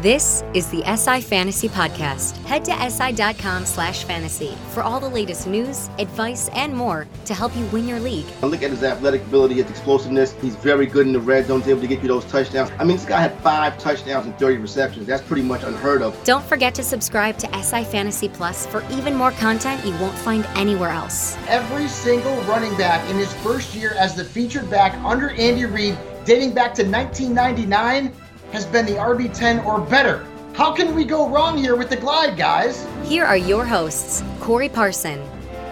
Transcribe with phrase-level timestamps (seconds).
[0.00, 2.36] This is the SI Fantasy Podcast.
[2.44, 7.56] Head to SI.com slash fantasy for all the latest news, advice, and more to help
[7.56, 8.26] you win your league.
[8.42, 10.34] Look at his athletic ability, his explosiveness.
[10.42, 12.70] He's very good in the red zone, He's able to get you those touchdowns.
[12.78, 15.06] I mean, this guy had five touchdowns and 30 receptions.
[15.06, 16.22] That's pretty much unheard of.
[16.24, 20.44] Don't forget to subscribe to SI Fantasy Plus for even more content you won't find
[20.56, 21.38] anywhere else.
[21.48, 25.96] Every single running back in his first year as the featured back under Andy Reid,
[26.26, 28.12] dating back to 1999,
[28.52, 30.26] has been the RB10 or better.
[30.54, 32.86] How can we go wrong here with the glide, guys?
[33.04, 35.18] Here are your hosts, Corey Parson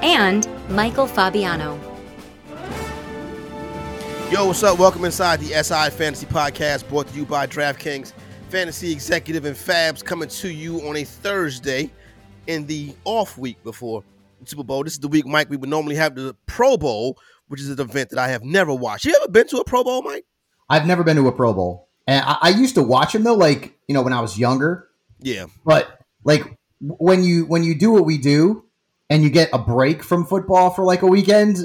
[0.02, 1.78] and Michael Fabiano.
[4.30, 4.78] Yo, what's up?
[4.78, 8.12] Welcome inside the SI Fantasy Podcast brought to you by DraftKings.
[8.48, 11.90] Fantasy Executive and Fabs coming to you on a Thursday
[12.46, 14.02] in the off week before
[14.40, 14.84] the Super Bowl.
[14.84, 17.80] This is the week, Mike, we would normally have the Pro Bowl, which is an
[17.80, 19.04] event that I have never watched.
[19.04, 20.24] You ever been to a Pro Bowl, Mike?
[20.68, 21.88] I've never been to a Pro Bowl.
[22.06, 24.88] And I, I used to watch him though, like, you know, when I was younger.
[25.20, 25.46] Yeah.
[25.64, 28.64] But like when you when you do what we do
[29.08, 31.58] and you get a break from football for like a weekend,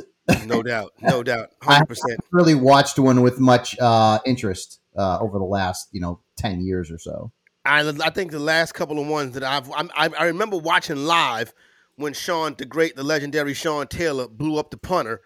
[0.45, 2.19] no doubt, no doubt, hundred percent.
[2.31, 6.91] Really watched one with much uh, interest uh, over the last you know ten years
[6.91, 7.31] or so.
[7.66, 11.53] I, I think the last couple of ones that I've I, I remember watching live
[11.95, 15.22] when Sean the great the legendary Sean Taylor blew up the punter.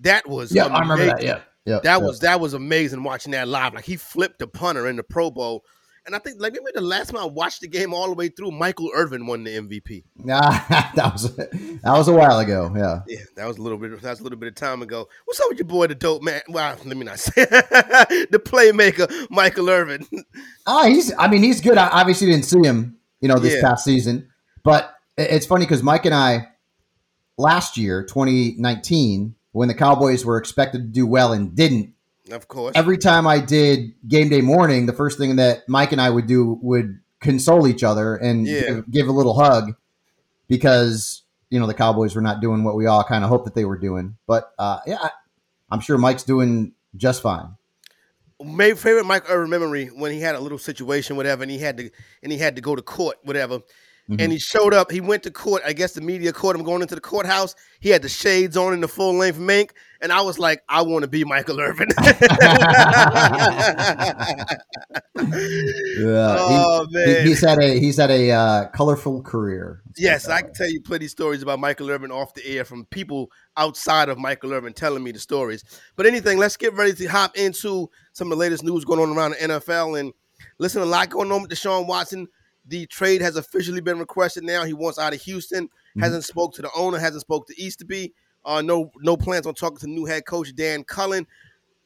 [0.00, 0.76] That was yeah, amazing.
[0.76, 1.22] I remember that.
[1.22, 3.74] Yeah, yeah, that was that was amazing watching that live.
[3.74, 5.64] Like he flipped the punter in the Pro Bowl.
[6.06, 8.28] And I think like maybe the last time I watched the game all the way
[8.28, 10.04] through, Michael Irvin won the MVP.
[10.16, 10.40] Nah,
[10.94, 12.72] that was that was a while ago.
[12.74, 14.00] Yeah, yeah, that was a little bit.
[14.00, 15.06] That was a little bit of time ago.
[15.26, 16.40] What's up with your boy, the dope man?
[16.48, 20.06] Well, let me not say the playmaker, Michael Irvin.
[20.66, 21.12] Ah, he's.
[21.18, 21.76] I mean, he's good.
[21.76, 23.68] I obviously didn't see him, you know, this yeah.
[23.68, 24.30] past season,
[24.64, 26.48] but it's funny because Mike and I
[27.36, 31.94] last year, 2019, when the Cowboys were expected to do well and didn't,
[32.30, 32.72] of course.
[32.74, 36.26] Every time I did game day morning, the first thing that Mike and I would
[36.26, 38.60] do would console each other and yeah.
[38.60, 39.74] give, give, a little hug
[40.46, 43.54] because you know the Cowboys were not doing what we all kind of hoped that
[43.54, 44.16] they were doing.
[44.26, 45.08] But uh, yeah,
[45.70, 47.56] I'm sure Mike's doing just fine.
[48.42, 51.76] My favorite Mike Irvin memory when he had a little situation, whatever, and he had
[51.78, 51.90] to
[52.22, 53.60] and he had to go to court, whatever.
[54.08, 54.20] Mm-hmm.
[54.20, 54.90] And he showed up.
[54.90, 55.62] He went to court.
[55.66, 57.54] I guess the media caught him going into the courthouse.
[57.78, 60.80] He had the shades on in the full length mink, and I was like, I
[60.80, 61.88] want to be Michael Irvin.
[61.98, 62.06] yeah,
[66.38, 69.82] oh he, man, he's had a he's had a uh, colorful career.
[69.98, 72.86] yes, I can tell you plenty of stories about Michael Irvin off the air from
[72.86, 75.64] people outside of Michael Irvin telling me the stories.
[75.96, 79.14] But anything, let's get ready to hop into some of the latest news going on
[79.14, 80.14] around the NFL and
[80.58, 80.80] listen.
[80.80, 82.26] A lot going on with Deshaun Watson
[82.68, 84.64] the trade has officially been requested now.
[84.64, 85.66] He wants out of Houston.
[85.66, 86.00] Mm-hmm.
[86.00, 86.98] Hasn't spoke to the owner.
[86.98, 88.12] Hasn't spoke to Easterby.
[88.44, 91.26] Uh, no, no plans on talking to new head coach Dan Cullen.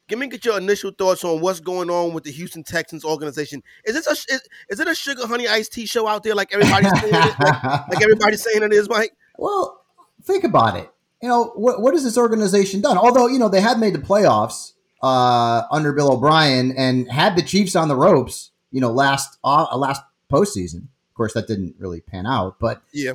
[0.09, 3.63] Give me get your initial thoughts on what's going on with the Houston Texans organization.
[3.85, 6.53] Is this a is, is it a sugar honey iced tea show out there like
[6.53, 7.39] everybody's saying it, like,
[7.89, 9.13] like, everybody's saying it is, Mike?
[9.39, 9.85] Well,
[10.23, 10.91] think about it.
[11.23, 12.99] You know what what has this organization done?
[12.99, 14.73] Although you know they had made the playoffs
[15.03, 18.51] uh, under Bill O'Brien and had the Chiefs on the ropes.
[18.71, 20.03] You know last uh, last
[20.33, 20.85] postseason.
[21.11, 23.13] Of course, that didn't really pan out, but yeah,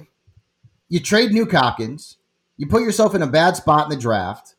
[0.88, 2.18] you trade Nuke Hopkins,
[2.58, 4.56] you put yourself in a bad spot in the draft,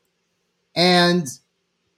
[0.75, 1.27] and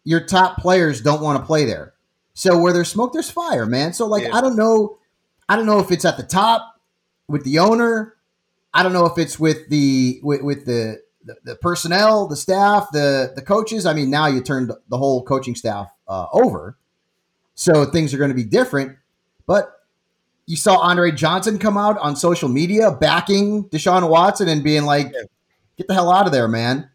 [0.04, 1.94] your top players don't want to play there.
[2.34, 3.92] So where there's smoke, there's fire, man.
[3.92, 4.36] So like, yeah.
[4.36, 4.98] I don't know,
[5.48, 6.80] I don't know if it's at the top
[7.28, 8.16] with the owner.
[8.72, 12.88] I don't know if it's with the with, with the, the, the personnel, the staff,
[12.92, 13.84] the the coaches.
[13.84, 16.78] I mean, now you turned the whole coaching staff uh, over,
[17.54, 18.96] so things are going to be different.
[19.46, 19.79] But
[20.46, 25.12] you saw Andre Johnson come out on social media backing Deshaun Watson and being like,
[25.76, 26.90] "Get the hell out of there, man."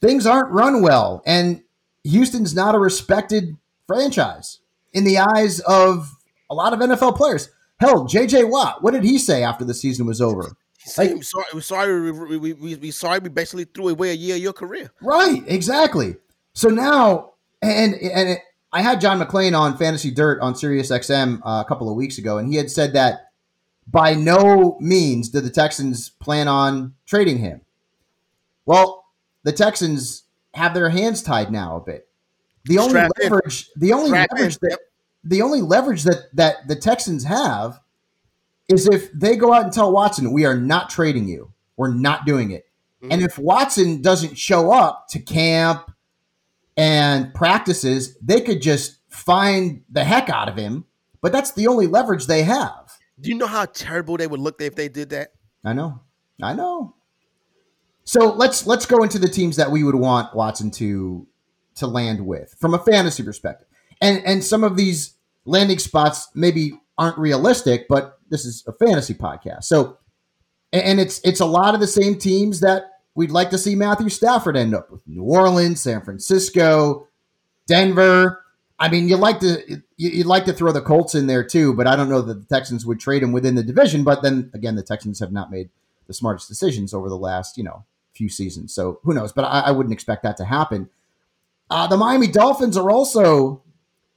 [0.00, 1.62] Things aren't run well, and
[2.04, 3.56] Houston's not a respected
[3.86, 4.60] franchise
[4.92, 6.12] in the eyes of
[6.50, 7.50] a lot of NFL players.
[7.78, 8.44] Hell, J.J.
[8.44, 10.56] Watt, what did he say after the season was over?
[10.98, 14.14] Like, I'm sorry, we're sorry, we, we, we, we sorry we basically threw away a
[14.14, 14.90] year of your career.
[15.00, 16.16] Right, exactly.
[16.54, 18.38] So now, and and
[18.72, 22.18] I had John McClain on Fantasy Drive on Sirius XM uh, a couple of weeks
[22.18, 23.32] ago, and he had said that
[23.86, 27.60] by no means did the Texans plan on trading him.
[28.64, 29.04] Well,
[29.42, 30.24] the Texans
[30.54, 32.08] have their hands tied now a bit.
[32.64, 33.80] The only leverage, in.
[33.80, 34.68] the only leverage in.
[34.68, 34.78] that
[35.24, 37.80] the only leverage that that the Texans have
[38.68, 41.52] is if they go out and tell Watson, "We are not trading you.
[41.76, 42.66] We're not doing it."
[43.02, 43.12] Mm-hmm.
[43.12, 45.91] And if Watson doesn't show up to camp
[46.76, 50.84] and practices, they could just find the heck out of him.
[51.20, 52.92] But that's the only leverage they have.
[53.20, 55.32] Do you know how terrible they would look if they did that?
[55.64, 56.00] I know.
[56.42, 56.96] I know.
[58.04, 61.26] So let's let's go into the teams that we would want Watson to
[61.76, 63.68] to land with from a fantasy perspective.
[64.00, 65.14] And and some of these
[65.44, 69.64] landing spots maybe aren't realistic, but this is a fantasy podcast.
[69.64, 69.98] So
[70.72, 72.84] and it's it's a lot of the same teams that
[73.14, 75.06] we'd like to see Matthew Stafford end up with.
[75.06, 77.08] New Orleans, San Francisco,
[77.66, 78.44] Denver.
[78.78, 81.86] I mean, you like to you'd like to throw the Colts in there too, but
[81.86, 84.02] I don't know that the Texans would trade him within the division.
[84.02, 85.70] But then again, the Texans have not made
[86.08, 89.32] the smartest decisions over the last you know few seasons, so who knows?
[89.32, 90.90] But I, I wouldn't expect that to happen.
[91.70, 93.62] Uh, the Miami Dolphins are also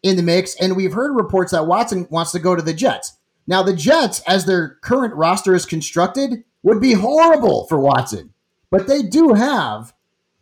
[0.04, 3.18] in the mix, and we've heard reports that Watson wants to go to the Jets.
[3.48, 8.34] Now, the Jets, as their current roster is constructed, would be horrible for Watson,
[8.75, 9.94] but they do have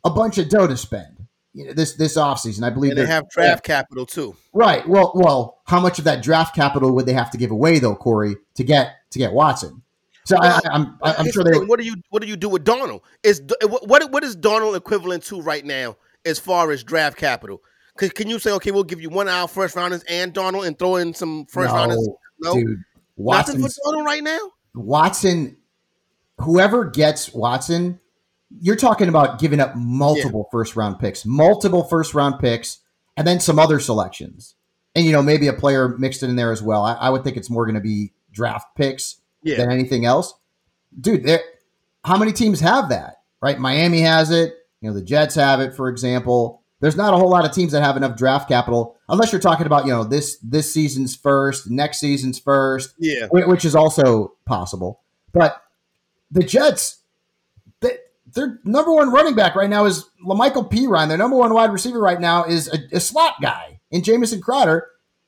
[0.04, 1.28] a bunch of dough to spend.
[1.54, 3.76] You know, this this offseason, I believe and they have draft yeah.
[3.76, 4.36] capital too.
[4.54, 4.88] Right.
[4.88, 7.96] Well, well, how much of that draft capital would they have to give away though,
[7.96, 9.84] Corey, to get to get Watson?
[10.26, 11.60] So well, I, am I'm, I'm sure they.
[11.60, 13.02] What do you what do you do with Darnold?
[13.22, 15.96] Is what what is Darnold equivalent to right now
[16.26, 17.62] as far as draft capital?
[17.98, 20.80] Cause can you say okay, we'll give you one out first rounders and Donald and
[20.80, 22.10] throw in some first no, rounders?
[22.40, 22.84] No, dude,
[23.16, 24.40] Watson for Darnold right now.
[24.74, 25.58] Watson,
[26.40, 28.00] whoever gets Watson,
[28.62, 30.52] you're talking about giving up multiple yeah.
[30.52, 32.80] first round picks, multiple first round picks,
[33.18, 34.56] and then some other selections,
[34.96, 36.84] and you know maybe a player mixed in there as well.
[36.84, 39.58] I, I would think it's more going to be draft picks yeah.
[39.58, 40.34] than anything else,
[41.00, 41.24] dude.
[41.24, 41.42] There,
[42.04, 43.18] how many teams have that?
[43.42, 44.54] Right, Miami has it.
[44.82, 46.62] You know, the Jets have it, for example.
[46.80, 49.66] There's not a whole lot of teams that have enough draft capital, unless you're talking
[49.66, 55.02] about you know this this season's first, next season's first, yeah, which is also possible.
[55.32, 55.62] But
[56.30, 57.03] the Jets,
[58.34, 61.08] their number one running back right now is La'Mical Perine.
[61.08, 64.88] Their number one wide receiver right now is a, a slot guy in Jamison Crowder.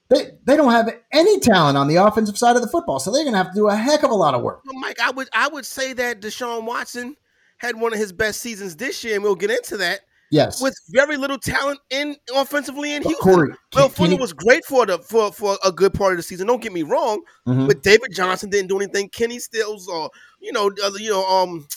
[0.10, 3.24] They, they don't have any talent on the offensive side of the football, so they're
[3.24, 4.62] going to have to do a heck of a lot of work.
[4.66, 7.16] Well, Mike, I would I would say that Deshaun Watson
[7.58, 10.02] had one of his best seasons this year, and we'll get into that.
[10.32, 13.22] Yes, with very little talent in offensively in Houston.
[13.22, 16.48] Corey, Will Fuller was great for the for, for a good part of the season.
[16.48, 17.68] Don't get me wrong, mm-hmm.
[17.68, 19.10] but David Johnson didn't do anything.
[19.10, 20.10] Kenny Stills or
[20.40, 21.68] you know you know um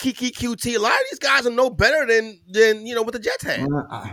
[0.00, 0.76] Keke Coutee.
[0.76, 3.44] A lot of these guys are no better than than you know what the Jets
[3.44, 3.68] had.
[3.90, 4.08] Uh,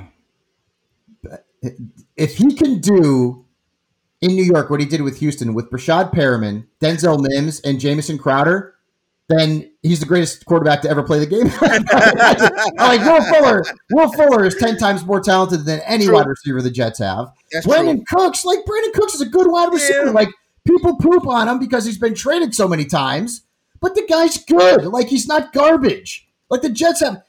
[2.15, 3.45] if he can do
[4.21, 8.17] in New York what he did with Houston with Breshad Perriman, Denzel Mims, and Jamison
[8.17, 8.75] Crowder,
[9.29, 11.47] then he's the greatest quarterback to ever play the game.
[12.77, 16.15] like Will Fuller, Will Fuller is ten times more talented than any true.
[16.15, 17.31] wide receiver the Jets have.
[17.51, 18.19] That's Brandin true.
[18.19, 20.05] Cooks, like Brandin Cooks, is a good wide receiver.
[20.05, 20.11] Yeah.
[20.11, 20.29] Like
[20.65, 23.43] people poop on him because he's been traded so many times,
[23.79, 24.85] but the guy's good.
[24.85, 26.27] Like he's not garbage.
[26.49, 27.23] Like the Jets have.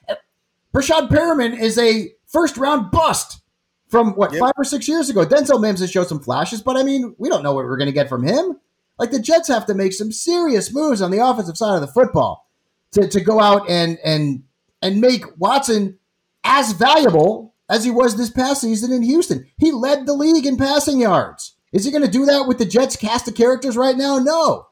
[0.74, 3.40] Breshad Perriman is a first round bust
[3.88, 4.40] from what yep.
[4.40, 5.24] five or six years ago.
[5.24, 7.86] Denzel Mims has showed some flashes, but I mean, we don't know what we're going
[7.86, 8.60] to get from him.
[8.98, 11.86] Like the Jets have to make some serious moves on the offensive side of the
[11.86, 12.48] football
[12.92, 14.44] to, to go out and and
[14.82, 15.98] and make Watson
[16.44, 19.46] as valuable as he was this past season in Houston.
[19.56, 21.56] He led the league in passing yards.
[21.72, 24.18] Is he going to do that with the Jets cast of characters right now?
[24.18, 24.67] No.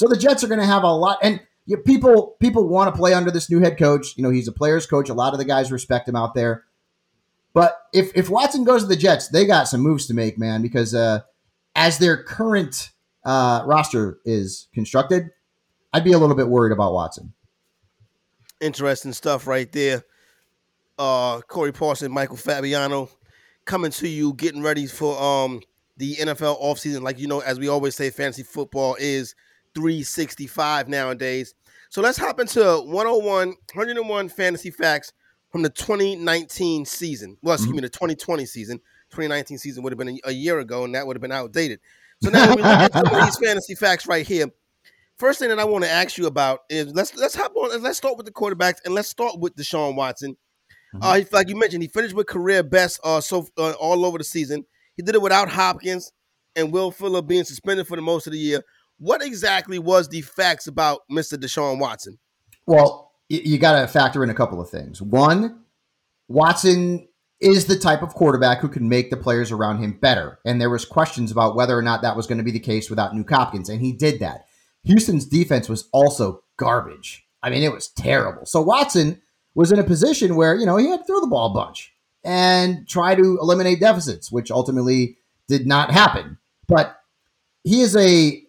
[0.00, 2.98] So the Jets are going to have a lot and you people people want to
[2.98, 4.16] play under this new head coach.
[4.16, 5.10] You know, he's a player's coach.
[5.10, 6.64] A lot of the guys respect him out there.
[7.52, 10.62] But if if Watson goes to the Jets, they got some moves to make, man,
[10.62, 11.20] because uh,
[11.76, 12.92] as their current
[13.26, 15.32] uh, roster is constructed,
[15.92, 17.34] I'd be a little bit worried about Watson.
[18.58, 20.02] Interesting stuff right there.
[20.98, 23.10] Uh, Corey Parson, Michael Fabiano
[23.66, 25.60] coming to you, getting ready for um
[25.98, 27.02] the NFL offseason.
[27.02, 29.34] Like you know, as we always say, fantasy football is
[29.74, 31.54] 365 nowadays.
[31.90, 35.12] So let's hop into 101, 101 fantasy facts
[35.50, 37.36] from the 2019 season.
[37.42, 37.76] Well, excuse mm-hmm.
[37.76, 38.78] me, the 2020 season.
[39.10, 41.80] 2019 season would have been a, year ago, and that would have been outdated.
[42.22, 44.46] So now we look at some of these fantasy facts right here.
[45.18, 47.82] First thing that I want to ask you about is let's let's hop on.
[47.82, 50.36] Let's start with the quarterbacks and let's start with Deshaun Watson.
[50.94, 51.02] Mm-hmm.
[51.02, 54.24] Uh, like you mentioned, he finished with career best uh, so uh, all over the
[54.24, 54.64] season.
[54.96, 56.12] He did it without Hopkins
[56.56, 58.62] and Will Fuller being suspended for the most of the year.
[59.00, 61.38] What exactly was the facts about Mr.
[61.38, 62.18] Deshaun Watson?
[62.66, 65.00] Well, you got to factor in a couple of things.
[65.00, 65.64] One,
[66.28, 67.08] Watson
[67.40, 70.38] is the type of quarterback who can make the players around him better.
[70.44, 72.90] And there was questions about whether or not that was going to be the case
[72.90, 74.44] without Nuke Hopkins, and he did that.
[74.84, 77.26] Houston's defense was also garbage.
[77.42, 78.44] I mean, it was terrible.
[78.44, 79.22] So Watson
[79.54, 81.92] was in a position where, you know, he had to throw the ball a bunch
[82.22, 85.16] and try to eliminate deficits, which ultimately
[85.48, 86.36] did not happen.
[86.68, 87.00] But
[87.64, 88.42] he is a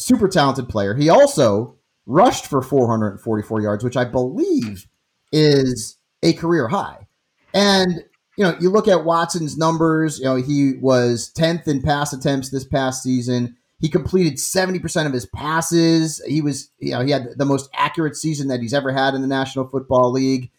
[0.00, 0.94] super talented player.
[0.94, 1.76] He also
[2.06, 4.86] rushed for 444 yards, which I believe
[5.32, 7.06] is a career high.
[7.54, 8.04] And
[8.36, 12.48] you know, you look at Watson's numbers, you know, he was 10th in pass attempts
[12.48, 13.56] this past season.
[13.80, 16.22] He completed 70% of his passes.
[16.26, 19.22] He was, you know, he had the most accurate season that he's ever had in
[19.22, 20.50] the National Football League.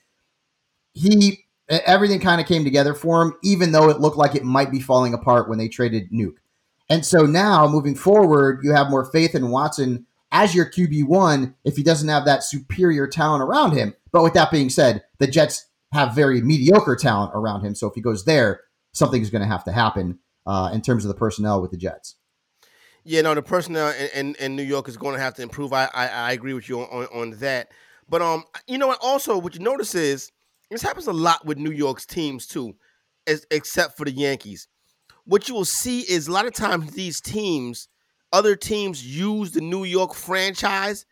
[0.94, 4.72] He everything kind of came together for him, even though it looked like it might
[4.72, 6.38] be falling apart when they traded Nuke.
[6.92, 11.78] And so now moving forward, you have more faith in Watson as your QB1 if
[11.78, 13.96] he doesn't have that superior talent around him.
[14.12, 17.76] But with that being said, the Jets have very mediocre talent around him.
[17.76, 18.60] So if he goes there,
[18.92, 22.18] something's going to have to happen uh, in terms of the personnel with the Jets.
[23.06, 25.72] Yeah, no, the personnel in, in, in New York is going to have to improve.
[25.72, 27.72] I, I, I agree with you on, on that.
[28.10, 29.00] But um, you know what?
[29.02, 30.30] Also, what you notice is
[30.70, 32.76] this happens a lot with New York's teams too,
[33.28, 34.68] as, except for the Yankees.
[35.25, 37.88] What you will see is a lot of times these teams,
[38.34, 41.06] other teams use the New York franchise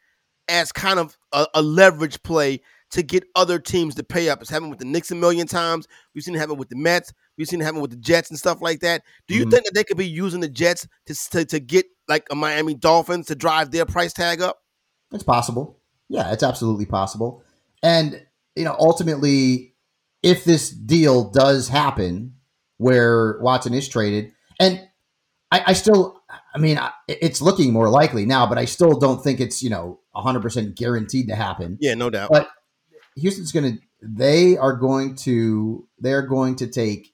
[0.47, 2.61] as kind of a, a leverage play
[2.91, 4.41] to get other teams to pay up.
[4.41, 5.87] It's happened with the Knicks a million times.
[6.13, 7.13] We've seen it happen with the Mets.
[7.37, 9.03] We've seen it happen with the Jets and stuff like that.
[9.27, 9.51] Do you mm-hmm.
[9.51, 12.73] think that they could be using the Jets to, to, to get like a Miami
[12.73, 14.59] Dolphins to drive their price tag up?
[15.11, 15.79] It's possible.
[16.09, 17.43] Yeah, it's absolutely possible.
[17.83, 18.25] And
[18.55, 19.75] you know, ultimately,
[20.23, 22.33] if this deal does happen,
[22.79, 24.81] where Watson is traded, and
[25.51, 26.21] I, I still,
[26.53, 29.99] I mean, it's looking more likely now, but I still don't think it's you know
[30.11, 31.77] 100 percent guaranteed to happen.
[31.79, 32.29] Yeah, no doubt.
[32.31, 32.49] But
[33.15, 37.13] Houston's going to they are going to they're going to take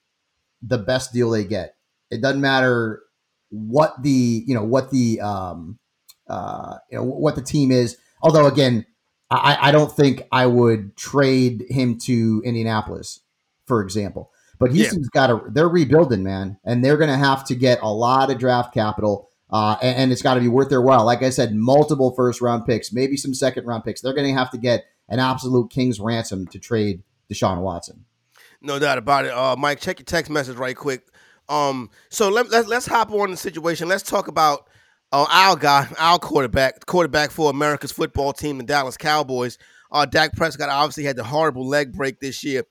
[0.62, 1.76] the best deal they get.
[2.12, 3.02] It doesn't matter
[3.50, 5.80] what the you know what the um
[6.28, 7.98] uh you know what the team is.
[8.22, 8.86] Although again,
[9.30, 13.22] I, I don't think I would trade him to Indianapolis,
[13.66, 14.32] for example.
[14.58, 15.28] But Houston's yeah.
[15.28, 18.38] got to they're rebuilding, man, and they're going to have to get a lot of
[18.38, 19.30] draft capital.
[19.50, 21.06] Uh, and, and it's got to be worth their while.
[21.06, 24.02] Like I said, multiple first round picks, maybe some second round picks.
[24.02, 28.06] They're going to have to get an absolute king's ransom to trade Deshaun Watson.
[28.62, 29.32] No doubt about it.
[29.32, 31.08] Uh, Mike, check your text message right quick.
[31.48, 33.88] Um, so let, let, let's hop on the situation.
[33.88, 34.68] Let's talk about
[35.12, 39.58] uh, our guy, our quarterback, quarterback for America's football team, the Dallas Cowboys.
[39.92, 42.64] Uh, Dak Prescott obviously had the horrible leg break this year.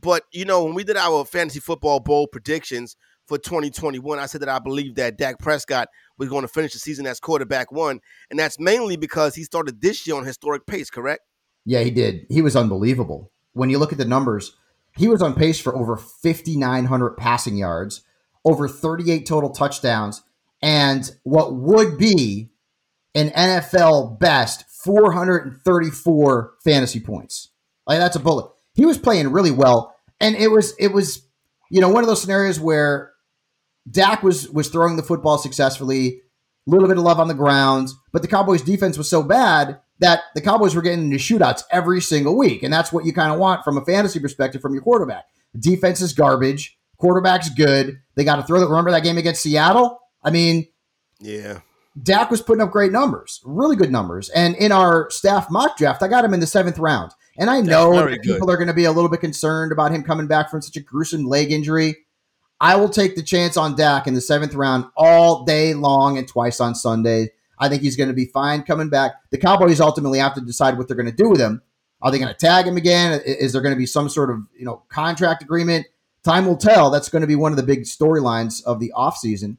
[0.00, 4.42] But, you know, when we did our fantasy football bowl predictions for 2021, I said
[4.42, 5.88] that I believe that Dak Prescott
[6.18, 8.00] was going to finish the season as quarterback one.
[8.30, 11.22] And that's mainly because he started this year on historic pace, correct?
[11.64, 12.26] Yeah, he did.
[12.28, 13.32] He was unbelievable.
[13.52, 14.56] When you look at the numbers,
[14.96, 18.02] he was on pace for over 5,900 passing yards,
[18.44, 20.22] over 38 total touchdowns,
[20.62, 22.50] and what would be
[23.14, 27.48] an NFL best 434 fantasy points.
[27.86, 28.50] Like that's a bullet.
[28.76, 31.26] He was playing really well, and it was it was
[31.70, 33.12] you know one of those scenarios where
[33.90, 36.20] Dak was was throwing the football successfully,
[36.66, 39.80] a little bit of love on the ground, but the Cowboys defense was so bad
[39.98, 42.62] that the Cowboys were getting into shootouts every single week.
[42.62, 45.24] And that's what you kind of want from a fantasy perspective from your quarterback.
[45.58, 46.78] defense is garbage.
[46.98, 48.00] Quarterback's good.
[48.14, 48.68] They got to throw the.
[48.68, 50.00] Remember that game against Seattle?
[50.22, 50.66] I mean,
[51.20, 51.60] yeah.
[52.02, 54.28] Dak was putting up great numbers, really good numbers.
[54.30, 57.12] And in our staff mock draft, I got him in the seventh round.
[57.38, 60.02] And I know that people are going to be a little bit concerned about him
[60.02, 61.96] coming back from such a gruesome leg injury.
[62.60, 66.26] I will take the chance on Dak in the seventh round all day long and
[66.26, 67.30] twice on Sunday.
[67.58, 69.12] I think he's going to be fine coming back.
[69.30, 71.62] The Cowboys ultimately have to decide what they're going to do with him.
[72.02, 73.20] Are they going to tag him again?
[73.24, 75.86] Is there going to be some sort of you know contract agreement?
[76.22, 76.90] Time will tell.
[76.90, 79.56] That's going to be one of the big storylines of the offseason.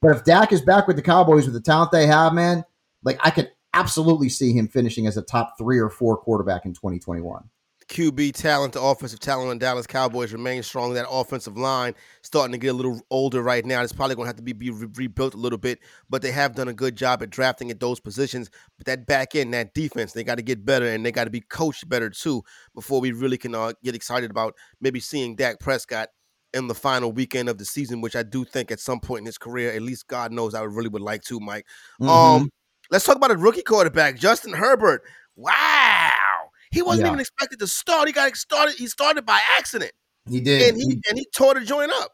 [0.00, 2.64] But if Dak is back with the Cowboys with the talent they have, man,
[3.02, 6.72] like I could absolutely see him finishing as a top three or four quarterback in
[6.72, 7.44] 2021.
[7.88, 10.94] QB talent, the offensive talent in Dallas Cowboys remains strong.
[10.94, 13.82] That offensive line starting to get a little older right now.
[13.82, 16.30] It's probably going to have to be, be re- rebuilt a little bit, but they
[16.30, 18.50] have done a good job at drafting at those positions.
[18.78, 21.30] But that back end, that defense, they got to get better and they got to
[21.30, 22.42] be coached better too
[22.74, 26.08] before we really can uh, get excited about maybe seeing Dak Prescott
[26.54, 29.26] in the final weekend of the season, which I do think at some point in
[29.26, 31.66] his career, at least God knows I really would like to, Mike.
[32.00, 32.08] Mhm.
[32.08, 32.50] Um,
[32.90, 35.02] let's talk about a rookie quarterback, Justin Herbert.
[35.36, 36.10] Wow.
[36.70, 37.08] He wasn't Yeah.
[37.12, 38.06] even expected to start.
[38.08, 39.92] He got started, he started by accident.
[40.28, 40.70] he did.
[40.70, 42.12] And he and he tore the joint up.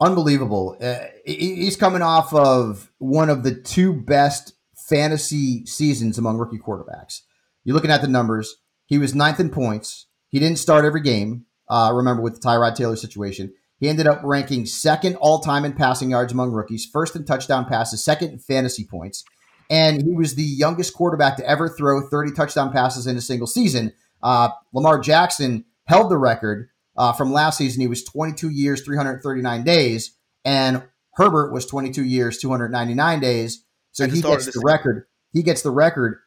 [0.00, 0.76] unbelievable.
[0.80, 4.54] Uh, he's coming off of one of the two best
[4.88, 7.20] fantasy seasons among rookie quarterbacks.
[7.64, 8.54] You're looking at the numbers.
[8.86, 10.06] He was ninth in points.
[10.28, 11.46] He didn't start every game.
[11.68, 15.72] Uh, remember with the Tyrod Taylor situation, he ended up ranking second all time in
[15.72, 19.24] passing yards among rookies, first in touchdown passes, second in fantasy points,
[19.70, 23.46] and he was the youngest quarterback to ever throw 30 touchdown passes in a single
[23.46, 23.92] season.
[24.22, 27.80] Uh, Lamar Jackson held the record uh, from last season.
[27.80, 30.82] He was 22 years, 339 days, and
[31.14, 33.64] Herbert was 22 years, 299 days.
[33.92, 35.06] So he gets the record.
[35.32, 36.18] He gets the record,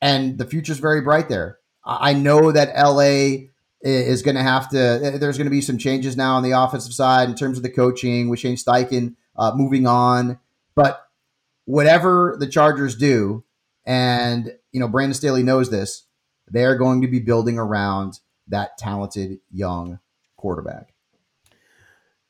[0.00, 1.58] and the future's very bright there.
[1.84, 3.48] I I know that LA
[3.82, 5.18] is going to have to.
[5.18, 7.70] There's going to be some changes now on the offensive side in terms of the
[7.70, 10.38] coaching with Shane Steichen uh, moving on,
[10.74, 11.05] but
[11.66, 13.44] whatever the Chargers do,
[13.84, 16.06] and you know Brandon Staley knows this,
[16.48, 19.98] they're going to be building around that talented young
[20.36, 20.94] quarterback.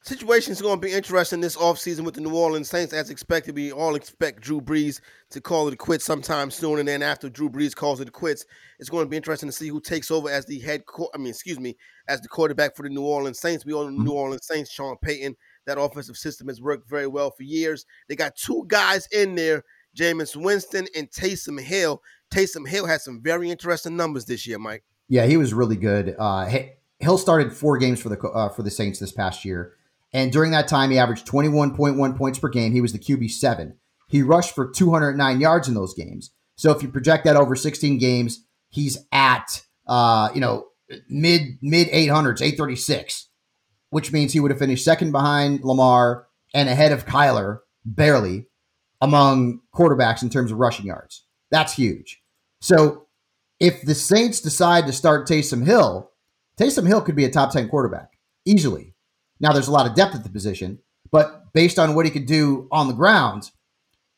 [0.03, 2.93] Situation is going to be interesting this offseason with the New Orleans Saints.
[2.93, 5.01] As expected, we all expect Drew Brees
[5.31, 6.79] to call it a quits sometime soon.
[6.79, 8.47] And then after Drew Brees calls it a quits,
[8.79, 10.87] it's going to be interesting to see who takes over as the head.
[10.87, 11.77] Co- I mean, excuse me,
[12.07, 13.67] as the quarterback for the New Orleans Saints.
[13.67, 14.13] We all know the New mm-hmm.
[14.13, 15.35] Orleans Saints, Sean Payton.
[15.67, 17.85] That offensive system has worked very well for years.
[18.09, 19.65] They got two guys in there,
[19.97, 22.03] Jameis Winston and Taysom Hill.
[22.33, 24.85] Taysom Hill had some very interesting numbers this year, Mike.
[25.09, 26.17] Yeah, he was really good.
[26.19, 26.49] Uh,
[26.99, 29.75] Hill started four games for the uh, for the Saints this past year,
[30.13, 32.73] and during that time, he averaged 21.1 points per game.
[32.73, 33.77] He was the QB seven.
[34.09, 36.31] He rushed for 209 yards in those games.
[36.57, 40.69] So if you project that over 16 games, he's at uh, you know
[41.09, 43.29] mid mid 800s, 836,
[43.91, 48.47] which means he would have finished second behind Lamar and ahead of Kyler barely
[49.01, 51.25] among quarterbacks in terms of rushing yards.
[51.51, 52.23] That's huge.
[52.61, 53.07] So
[53.61, 56.11] if the Saints decide to start Taysom Hill,
[56.59, 58.13] Taysom Hill could be a top 10 quarterback
[58.45, 58.95] easily.
[59.41, 60.79] Now, there's a lot of depth at the position,
[61.11, 63.51] but based on what he could do on the ground,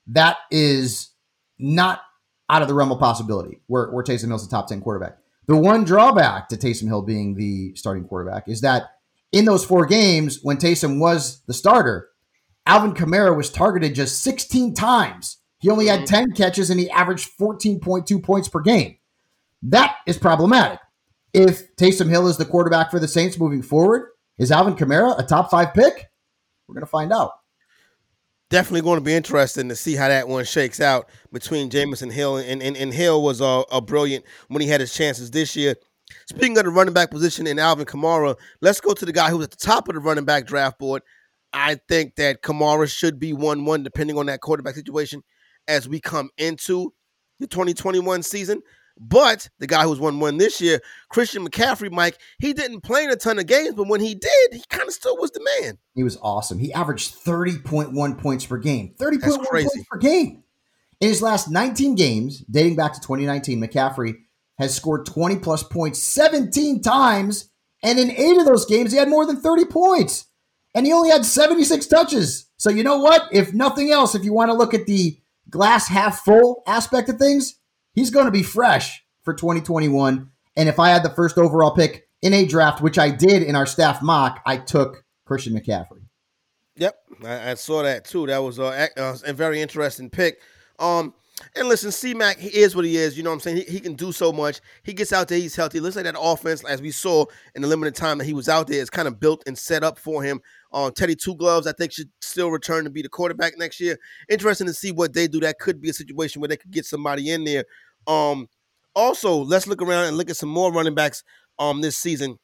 [0.07, 1.11] that is
[1.59, 2.00] not
[2.48, 5.18] out of the realm of possibility where, where Taysom Hill's a top 10 quarterback.
[5.46, 8.90] The one drawback to Taysom Hill being the starting quarterback is that
[9.32, 12.08] in those four games, when Taysom was the starter,
[12.66, 15.38] Alvin Kamara was targeted just 16 times.
[15.58, 18.96] He only had 10 catches and he averaged 14.2 points per game.
[19.62, 20.78] That is problematic.
[21.34, 25.22] If Taysom Hill is the quarterback for the Saints moving forward, is Alvin Kamara a
[25.24, 26.10] top five pick?
[26.66, 27.32] We're going to find out.
[28.50, 32.12] definitely going to be interesting to see how that one shakes out between Jameis and
[32.12, 32.36] Hill.
[32.36, 35.74] And, and, and Hill was uh, a brilliant when he had his chances this year.
[36.27, 39.44] Speaking of the running back position in Alvin Kamara, let's go to the guy who's
[39.44, 41.03] at the top of the running back draft board.
[41.53, 45.23] I think that Kamara should be 1 1, depending on that quarterback situation
[45.66, 46.92] as we come into
[47.40, 48.62] the 2021 season.
[49.01, 53.11] But the guy who's 1 1 this year, Christian McCaffrey, Mike, he didn't play in
[53.11, 55.79] a ton of games, but when he did, he kind of still was the man.
[55.94, 56.59] He was awesome.
[56.59, 58.94] He averaged 30.1 points per game.
[58.99, 60.42] 30.1 points per game.
[61.01, 64.16] In his last 19 games, dating back to 2019, McCaffrey
[64.59, 67.51] has scored 20 plus points 17 times.
[67.83, 70.27] And in eight of those games, he had more than 30 points.
[70.75, 72.51] And he only had 76 touches.
[72.57, 73.29] So, you know what?
[73.33, 75.18] If nothing else, if you want to look at the
[75.49, 77.55] glass half full aspect of things,
[77.94, 80.31] he's going to be fresh for 2021.
[80.57, 83.55] And if I had the first overall pick in a draft, which I did in
[83.55, 86.03] our staff mock, I took Christian McCaffrey.
[86.77, 88.27] Yep, I, I saw that too.
[88.27, 88.88] That was uh,
[89.25, 90.40] a very interesting pick.
[90.79, 91.14] Um,
[91.55, 93.16] and listen, C Mac, he is what he is.
[93.16, 93.57] You know what I'm saying?
[93.59, 94.61] He, he can do so much.
[94.83, 95.81] He gets out there, he's healthy.
[95.81, 97.24] Looks like that offense, as we saw
[97.55, 99.85] in the limited time that he was out there, is kind of built and set
[99.85, 100.40] up for him.
[100.72, 103.98] Um, Teddy Two Gloves, I think, should still return to be the quarterback next year.
[104.29, 105.40] Interesting to see what they do.
[105.40, 107.64] That could be a situation where they could get somebody in there.
[108.07, 108.48] Um,
[108.94, 111.22] also, let's look around and look at some more running backs
[111.59, 112.38] um this season.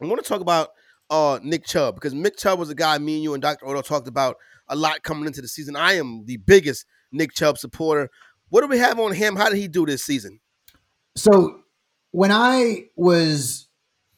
[0.00, 0.70] I want to talk about
[1.10, 3.66] uh Nick Chubb because Nick Chubb was a guy me and you and Dr.
[3.66, 4.36] Roto talked about
[4.68, 5.76] a lot coming into the season.
[5.76, 8.10] I am the biggest Nick Chubb supporter.
[8.48, 9.36] What do we have on him?
[9.36, 10.40] How did he do this season?
[11.16, 11.60] So
[12.12, 13.68] when I was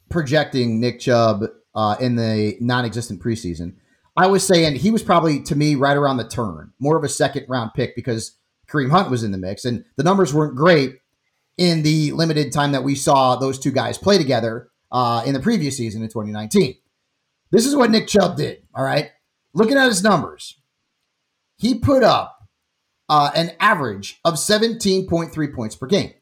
[0.08, 3.76] projecting Nick Chubb uh, in the non-existent preseason,
[4.16, 7.08] I was saying he was probably to me right around the turn, more of a
[7.08, 8.36] second round pick because
[8.68, 10.98] Kareem Hunt was in the mix, and the numbers weren't great
[11.56, 15.40] in the limited time that we saw those two guys play together uh, in the
[15.40, 16.74] previous season in 2019.
[17.50, 18.62] This is what Nick Chubb did.
[18.74, 19.10] All right,
[19.54, 20.60] looking at his numbers,
[21.56, 22.37] he put up
[23.08, 26.12] uh, an average of 17.3 points per game.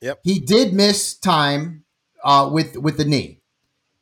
[0.00, 0.20] Yep.
[0.24, 1.84] He did miss time
[2.22, 3.40] uh, with with the knee.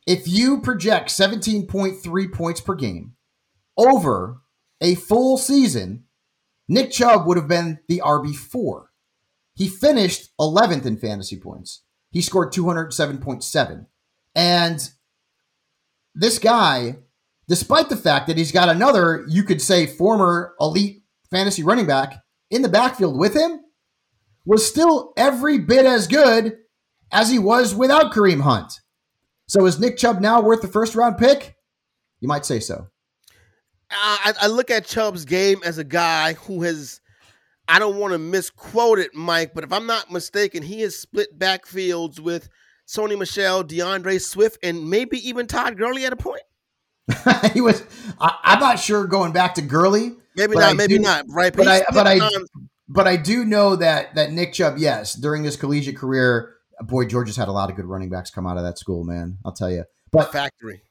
[0.07, 3.12] if you project 17.3 points per game
[3.77, 4.38] over
[4.81, 6.05] a full season,
[6.68, 8.87] Nick Chubb would have been the RB4.
[9.55, 11.83] He finished 11th in fantasy points.
[12.11, 13.87] He scored 207.7.
[14.35, 14.90] And
[16.14, 16.97] this guy,
[17.49, 22.23] despite the fact that he's got another, you could say, former elite fantasy running back
[22.50, 23.61] in the backfield with him,
[24.44, 26.59] was still every bit as good
[27.11, 28.80] as he was without Kareem Hunt.
[29.46, 31.57] So is Nick Chubb now worth the first round pick?
[32.20, 32.88] You might say so.
[33.90, 37.00] I, I look at Chubb's game as a guy who has,
[37.68, 41.38] I don't want to misquote it, Mike, but if I'm not mistaken, he has split
[41.38, 42.48] backfields with
[42.88, 46.42] Sony Michel, D'Andre Swift, and maybe even Todd Gurley at a point.
[47.52, 47.83] he was.
[48.18, 50.16] I, am not sure going back to Gurley.
[50.37, 50.64] Maybe not.
[50.64, 51.27] I maybe do, not.
[51.29, 51.55] Right.
[51.55, 51.83] But, but I.
[51.92, 52.31] But I.
[52.87, 57.37] But I do know that that Nick Chubb, yes, during his collegiate career, boy, Georgia's
[57.37, 59.38] had a lot of good running backs come out of that school, man.
[59.44, 59.85] I'll tell you.
[60.12, 60.83] But factory.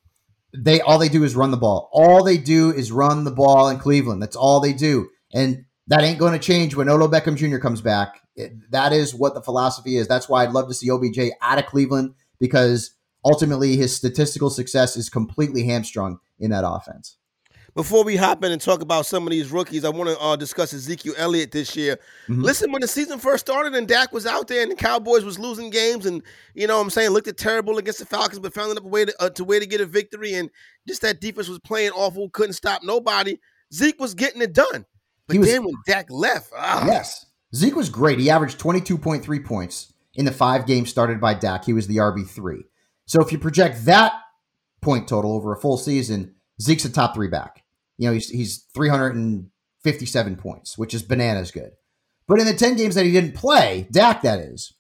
[0.56, 1.90] They all they do is run the ball.
[1.94, 4.22] All they do is run the ball in Cleveland.
[4.22, 7.58] That's all they do, and that ain't going to change when Odell Beckham Jr.
[7.58, 8.22] comes back.
[8.36, 10.08] It, that is what the philosophy is.
[10.08, 14.98] That's why I'd love to see OBJ out of Cleveland because ultimately his statistical success
[14.98, 17.18] is completely hamstrung in that offense.
[17.76, 20.36] Before we hop in and talk about some of these rookies, I want to uh,
[20.36, 21.98] discuss Ezekiel Elliott this year.
[22.28, 22.44] Mm-hmm.
[22.44, 25.40] Listen, when the season first started and Dak was out there and the Cowboys was
[25.40, 26.22] losing games and,
[26.54, 29.14] you know what I'm saying, looked terrible against the Falcons, but found a way to,
[29.20, 30.52] uh, to way to get a victory and
[30.88, 33.40] just that defense was playing awful, couldn't stop nobody.
[33.74, 34.86] Zeke was getting it done.
[35.28, 36.86] But was, then when Dak left, ah.
[36.86, 38.20] yes, Zeke was great.
[38.20, 41.66] He averaged 22.3 points in the five games started by Dak.
[41.66, 42.66] He was the RB3.
[43.06, 44.14] So if you project that
[44.82, 47.63] point total over a full season, Zeke's a top three back.
[47.98, 51.72] You know, he's, he's 357 points, which is bananas good.
[52.28, 54.74] But in the 10 games that he didn't play, Dak, that is,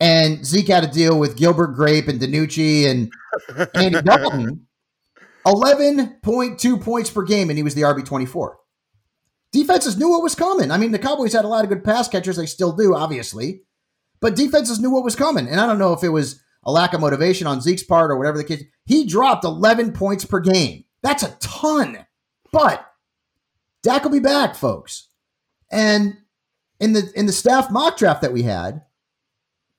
[0.00, 3.12] and Zeke had to deal with Gilbert Grape and DiNucci and
[3.74, 4.66] Andy Dalton,
[5.46, 8.54] 11.2 points per game, and he was the RB24.
[9.52, 10.70] Defenses knew what was coming.
[10.70, 12.36] I mean, the Cowboys had a lot of good pass catchers.
[12.36, 13.62] They still do, obviously.
[14.20, 15.46] But defenses knew what was coming.
[15.46, 18.16] And I don't know if it was a lack of motivation on Zeke's part or
[18.16, 18.64] whatever the case.
[18.84, 20.84] He dropped 11 points per game.
[21.02, 22.04] That's a ton.
[22.54, 22.86] But
[23.82, 25.08] Dak will be back, folks.
[25.70, 26.16] And
[26.80, 28.82] in the in the staff mock draft that we had,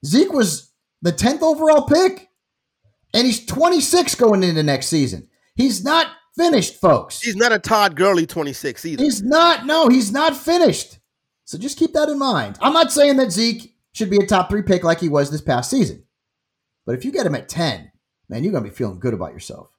[0.06, 2.30] Zeke was the 10th overall pick.
[3.14, 5.30] And he's 26 going into next season.
[5.56, 7.22] He's not finished, folks.
[7.22, 9.04] He's not a Todd Gurley 26 either.
[9.04, 9.66] He's not.
[9.66, 11.00] No, he's not finished.
[11.46, 12.58] So just keep that in mind.
[12.62, 15.42] I'm not saying that Zeke should be a top three pick like he was this
[15.42, 16.04] past season.
[16.86, 17.92] But if you get him at 10,
[18.28, 19.75] man, you're going to be feeling good about yourself.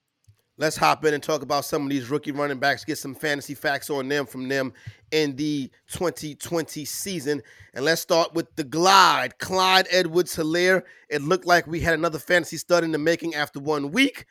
[0.59, 3.55] Let's hop in and talk about some of these rookie running backs, get some fantasy
[3.55, 4.73] facts on them from them
[5.11, 7.43] in the 2020 season.
[7.75, 9.39] And let's start with the glide.
[9.39, 10.83] Clyde Edwards Helaire.
[11.11, 14.25] It looked like we had another fantasy stud in the making after one week.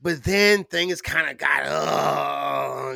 [0.00, 2.92] But then things kind of got uh,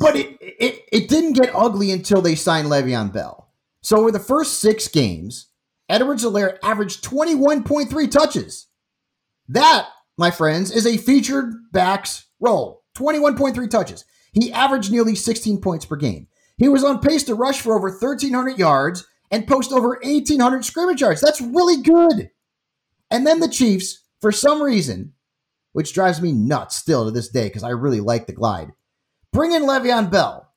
[0.00, 3.50] But it, it it didn't get ugly until they signed Le'Veon Bell.
[3.82, 5.48] So over the first six games,
[5.88, 8.68] Edwards Helaire averaged 21.3 touches.
[9.48, 12.82] That, my friends, is a featured backs role.
[12.96, 14.04] 21.3 touches.
[14.32, 16.28] He averaged nearly 16 points per game.
[16.56, 21.00] He was on pace to rush for over 1,300 yards and post over 1,800 scrimmage
[21.00, 21.20] yards.
[21.20, 22.30] That's really good.
[23.10, 25.12] And then the Chiefs, for some reason,
[25.72, 28.72] which drives me nuts still to this day because I really like the glide.
[29.32, 30.52] Bring in Le'Veon Bell.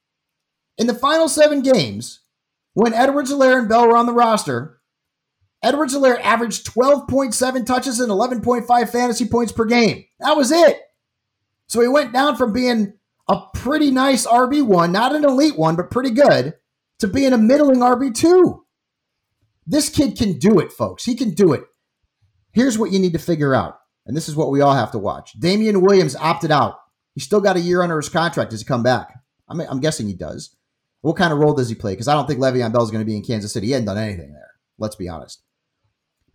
[0.77, 2.21] In the final seven games,
[2.75, 4.76] when Edwards Helaire and Bell were on the roster,
[5.63, 10.05] Edwards Helaire averaged 12.7 touches and 11.5 fantasy points per game.
[10.19, 10.79] That was it.
[11.67, 12.93] So he went down from being
[13.27, 16.53] a pretty nice RB1, not an elite one, but pretty good,
[16.99, 18.59] to being a middling RB2.
[19.65, 21.03] This kid can do it, folks.
[21.03, 21.63] He can do it.
[22.53, 24.97] Here's what you need to figure out and this is what we all have to
[24.97, 25.33] watch.
[25.33, 26.79] Damien Williams opted out.
[27.13, 28.51] He's still got a year under his contract.
[28.51, 29.13] Does he come back?
[29.49, 30.55] I'm, I'm guessing he does.
[31.01, 31.93] What kind of role does he play?
[31.93, 33.67] Because I don't think Le'Veon Bell is going to be in Kansas City.
[33.67, 34.51] He hadn't done anything there.
[34.79, 35.43] Let's be honest.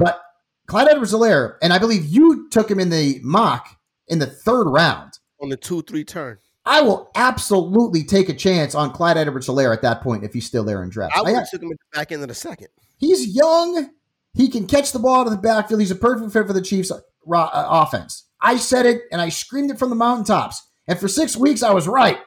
[0.02, 0.20] But
[0.66, 3.76] Clyde Edwards Helaire, and I believe you took him in the mock
[4.08, 5.18] in the third round.
[5.40, 6.38] On the 2 3 turn.
[6.64, 10.46] I will absolutely take a chance on Clyde Edwards Helaire at that point if he's
[10.46, 11.16] still there in draft.
[11.16, 12.68] I would have took him back into the second.
[12.98, 13.90] He's young.
[14.34, 15.80] He can catch the ball out of the backfield.
[15.80, 16.92] He's a perfect fit for the Chiefs.
[16.92, 18.26] Uh, offense.
[18.40, 20.62] I said it and I screamed it from the mountaintops.
[20.86, 22.18] And for six weeks, I was right.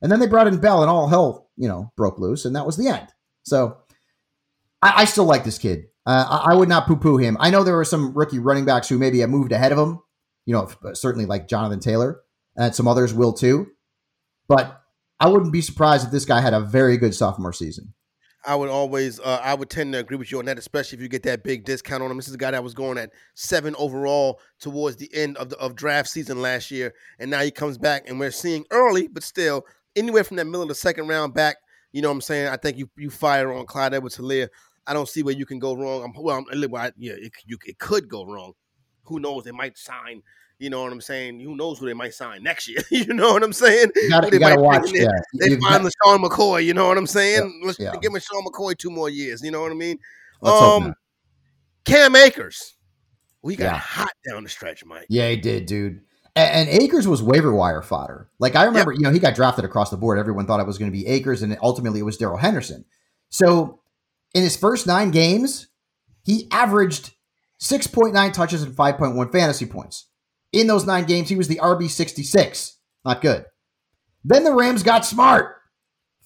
[0.00, 2.66] And then they brought in Bell, and all hell, you know, broke loose, and that
[2.66, 3.08] was the end.
[3.42, 3.78] So
[4.82, 5.86] I, I still like this kid.
[6.06, 7.36] Uh, I, would not poo-poo him.
[7.40, 10.00] I know there were some rookie running backs who maybe have moved ahead of him.
[10.44, 12.20] You know, certainly like Jonathan Taylor,
[12.56, 13.68] and some others will too.
[14.46, 14.82] But
[15.18, 17.94] I wouldn't be surprised if this guy had a very good sophomore season.
[18.46, 21.02] I would always, uh, I would tend to agree with you on that, especially if
[21.02, 22.18] you get that big discount on him.
[22.18, 25.56] This is a guy that was going at seven overall towards the end of the
[25.56, 29.22] of draft season last year, and now he comes back, and we're seeing early, but
[29.22, 29.64] still
[29.96, 31.56] anywhere from that middle of the second round back.
[31.92, 32.48] You know what I'm saying?
[32.48, 34.48] I think you you fire on Clyde Edwards-Helaire.
[34.86, 36.04] I don't see where you can go wrong.
[36.04, 38.52] I'm, well, I'm, yeah, it, you, it could go wrong.
[39.04, 39.44] Who knows?
[39.44, 40.22] They might sign
[40.58, 41.40] you know what I'm saying?
[41.40, 42.78] Who knows who they might sign next year?
[42.90, 43.90] you know what I'm saying?
[43.96, 44.90] You gotta, you gotta watch.
[44.92, 45.08] Yeah.
[45.34, 46.64] They find got, LeSean McCoy.
[46.64, 47.58] You know what I'm saying?
[47.60, 47.92] Yeah, Let's yeah.
[48.00, 49.42] give McCoy two more years.
[49.42, 49.98] You know what I mean?
[50.40, 50.94] Let's um,
[51.84, 52.76] Cam Akers,
[53.42, 53.78] we got yeah.
[53.78, 55.06] hot down the stretch, Mike.
[55.08, 56.00] Yeah, he did, dude.
[56.36, 58.30] And, and Akers was waiver wire fodder.
[58.38, 58.98] Like I remember, yep.
[58.98, 60.18] you know, he got drafted across the board.
[60.18, 62.84] Everyone thought it was going to be Akers, and ultimately it was Darrell Henderson.
[63.28, 63.80] So
[64.34, 65.68] in his first nine games,
[66.24, 67.14] he averaged
[67.60, 70.08] 6.9 touches and 5.1 fantasy points.
[70.52, 72.78] In those nine games, he was the RB 66.
[73.04, 73.46] Not good.
[74.24, 75.56] Then the Rams got smart.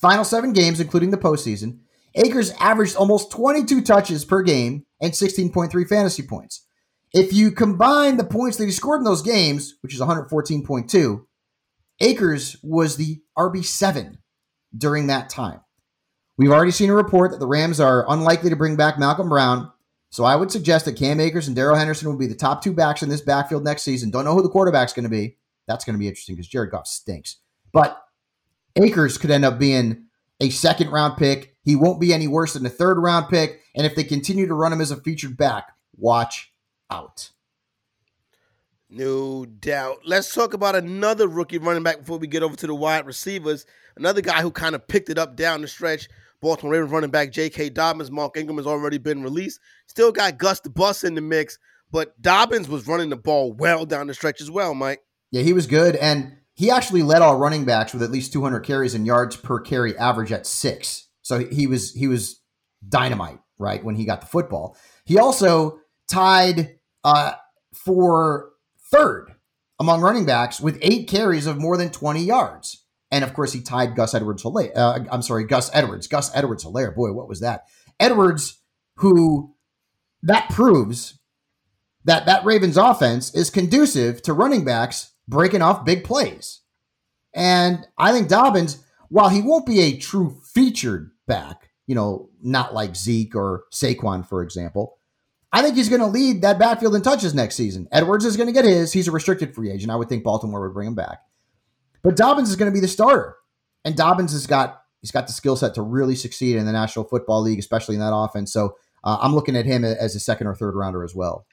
[0.01, 1.81] Final seven games, including the postseason,
[2.15, 6.67] Akers averaged almost 22 touches per game and 16.3 fantasy points.
[7.13, 11.25] If you combine the points that he scored in those games, which is 114.2,
[12.01, 14.19] Akers was the RB7
[14.77, 15.61] during that time.
[16.39, 19.71] We've already seen a report that the Rams are unlikely to bring back Malcolm Brown
[20.11, 22.73] so I would suggest that Cam Akers and Darrell Henderson will be the top two
[22.73, 24.11] backs in this backfield next season.
[24.11, 25.37] Don't know who the quarterback's going to be.
[25.67, 27.37] That's going to be interesting because Jared Goff stinks.
[27.73, 28.03] But
[28.77, 30.07] Akers could end up being
[30.41, 31.55] a second round pick.
[31.63, 33.61] He won't be any worse than a third round pick.
[33.75, 36.53] And if they continue to run him as a featured back, watch
[36.91, 37.31] out.
[38.89, 39.99] No doubt.
[40.07, 43.67] Let's talk about another rookie running back before we get over to the wide receivers.
[43.95, 46.09] Another guy who kind of picked it up down the stretch
[46.41, 47.71] Baltimore Ravens running back J.K.
[47.71, 48.11] Dobbins.
[48.11, 49.61] Mark Ingram has already been released.
[49.87, 51.59] Still got Gus the Bus in the mix,
[51.91, 55.01] but Dobbins was running the ball well down the stretch as well, Mike.
[55.31, 55.97] Yeah, he was good.
[55.97, 59.61] And he actually led all running backs with at least 200 carries and yards per
[59.61, 61.09] carry average at six.
[61.23, 62.41] So he was he was
[62.87, 64.77] dynamite, right, when he got the football.
[65.05, 67.33] He also tied uh,
[67.73, 68.51] for
[68.91, 69.35] third
[69.79, 72.85] among running backs with eight carries of more than 20 yards.
[73.11, 74.73] And of course, he tied Gus Edwards Helaire.
[74.77, 76.07] Uh, I'm sorry, Gus Edwards.
[76.07, 76.95] Gus Edwards Helaire.
[76.95, 77.65] Boy, what was that?
[77.99, 78.61] Edwards,
[78.97, 79.55] who
[80.23, 81.19] that proves
[82.05, 86.63] that that Ravens offense is conducive to running backs breaking off big plays.
[87.35, 92.75] And I think Dobbins, while he won't be a true featured back, you know, not
[92.75, 94.99] like Zeke or Saquon, for example,
[95.53, 97.89] I think he's going to lead that backfield in touches next season.
[97.91, 98.93] Edwards is going to get his.
[98.93, 99.91] He's a restricted free agent.
[99.91, 101.21] I would think Baltimore would bring him back.
[102.09, 103.37] But Dobbins is going to be the starter,
[103.85, 107.05] and Dobbins has got he's got the skill set to really succeed in the National
[107.05, 108.51] Football League, especially in that offense.
[108.51, 111.45] So uh, I'm looking at him as a second or third rounder as well.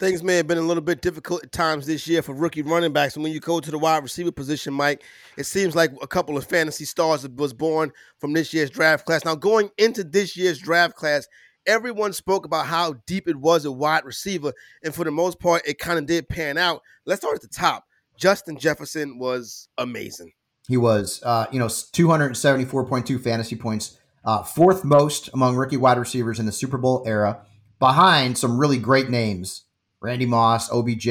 [0.00, 2.92] Things may have been a little bit difficult at times this year for rookie running
[2.92, 3.14] backs.
[3.14, 5.04] And when you go to the wide receiver position, Mike,
[5.38, 9.24] it seems like a couple of fantasy stars was born from this year's draft class.
[9.24, 11.28] Now, going into this year's draft class,
[11.64, 14.52] everyone spoke about how deep it was at wide receiver.
[14.82, 16.82] And for the most part, it kind of did pan out.
[17.06, 17.84] Let's start at the top.
[18.22, 20.30] Justin Jefferson was amazing.
[20.68, 26.38] He was, uh, you know, 274.2 fantasy points, uh, fourth most among rookie wide receivers
[26.38, 27.44] in the Super Bowl era,
[27.80, 29.64] behind some really great names
[30.00, 31.08] Randy Moss, OBJ,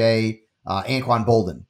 [0.66, 1.66] uh, Anquan Boldin.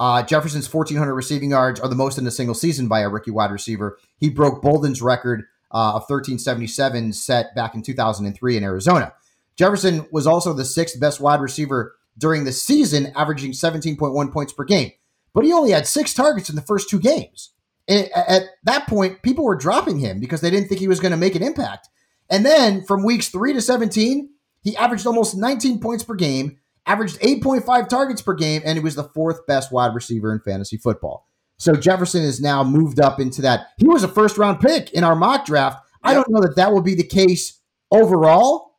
[0.00, 3.30] Uh, Jefferson's 1,400 receiving yards are the most in a single season by a rookie
[3.30, 4.00] wide receiver.
[4.18, 9.12] He broke Boldin's record uh, of 1377 set back in 2003 in Arizona.
[9.54, 14.64] Jefferson was also the sixth best wide receiver during the season, averaging 17.1 points per
[14.64, 14.92] game.
[15.34, 17.52] But he only had six targets in the first two games.
[17.88, 21.10] And at that point, people were dropping him because they didn't think he was going
[21.10, 21.88] to make an impact.
[22.30, 24.30] And then from weeks three to 17,
[24.62, 28.94] he averaged almost 19 points per game, averaged 8.5 targets per game, and he was
[28.94, 31.28] the fourth best wide receiver in fantasy football.
[31.58, 33.68] So Jefferson is now moved up into that.
[33.78, 35.78] He was a first round pick in our mock draft.
[36.02, 38.78] I don't know that that will be the case overall,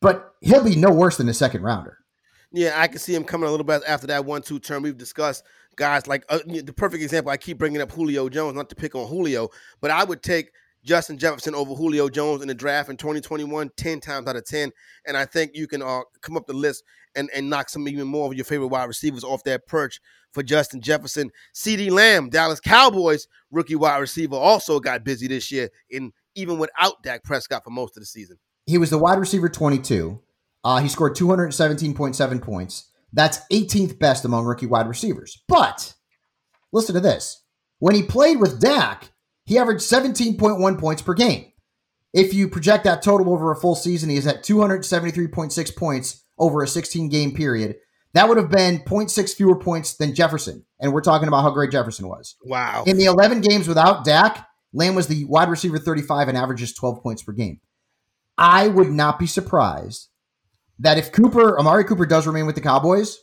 [0.00, 1.98] but he'll be no worse than a second rounder.
[2.52, 5.44] Yeah, I can see him coming a little bit after that one-two turn We've discussed
[5.76, 7.30] guys like uh, the perfect example.
[7.30, 9.48] I keep bringing up Julio Jones, not to pick on Julio,
[9.80, 10.50] but I would take
[10.84, 14.72] Justin Jefferson over Julio Jones in the draft in 2021 10 times out of 10.
[15.06, 16.84] And I think you can uh, come up the list
[17.14, 20.00] and, and knock some even more of your favorite wide receivers off that perch
[20.32, 21.30] for Justin Jefferson.
[21.54, 27.02] CeeDee Lamb, Dallas Cowboys rookie wide receiver, also got busy this year, in even without
[27.02, 28.38] Dak Prescott for most of the season.
[28.66, 30.20] He was the wide receiver 22.
[30.62, 32.90] Uh, he scored 217.7 points.
[33.12, 35.42] That's 18th best among rookie wide receivers.
[35.48, 35.94] But
[36.72, 37.42] listen to this.
[37.78, 39.12] When he played with Dak,
[39.44, 41.46] he averaged 17.1 points per game.
[42.12, 46.62] If you project that total over a full season, he is at 273.6 points over
[46.62, 47.76] a 16 game period.
[48.12, 50.64] That would have been 0.6 fewer points than Jefferson.
[50.80, 52.36] And we're talking about how great Jefferson was.
[52.44, 52.82] Wow.
[52.86, 57.02] In the 11 games without Dak, Lamb was the wide receiver 35 and averages 12
[57.02, 57.60] points per game.
[58.36, 60.08] I would not be surprised
[60.80, 63.18] that if Cooper, Amari Cooper does remain with the Cowboys,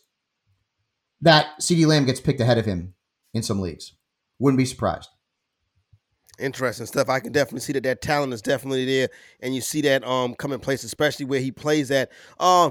[1.21, 2.93] that CeeDee Lamb gets picked ahead of him
[3.33, 3.93] in some leagues.
[4.39, 5.09] Wouldn't be surprised.
[6.39, 7.09] Interesting stuff.
[7.09, 10.35] I can definitely see that that talent is definitely there, and you see that um
[10.35, 12.11] come in place, especially where he plays at.
[12.39, 12.69] Uh,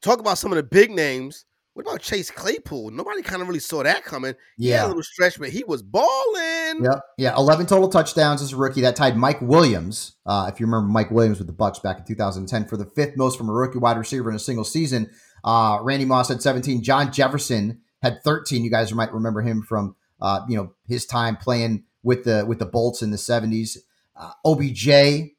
[0.00, 1.44] talk about some of the big names.
[1.78, 2.90] What about Chase Claypool?
[2.90, 4.34] Nobody kind of really saw that coming.
[4.56, 4.84] Yeah.
[4.84, 6.82] a little stretch, but he was balling.
[6.82, 7.00] Yep.
[7.18, 7.36] Yeah.
[7.36, 8.80] 11 total touchdowns as a rookie.
[8.80, 10.16] That tied Mike Williams.
[10.26, 13.16] Uh, if you remember Mike Williams with the Bucs back in 2010 for the fifth
[13.16, 15.08] most from a rookie wide receiver in a single season.
[15.44, 16.82] Uh, Randy Moss had 17.
[16.82, 18.64] John Jefferson had 13.
[18.64, 22.58] You guys might remember him from uh, you know his time playing with the with
[22.58, 23.76] the Bolts in the 70s.
[24.16, 25.30] Uh, OBJ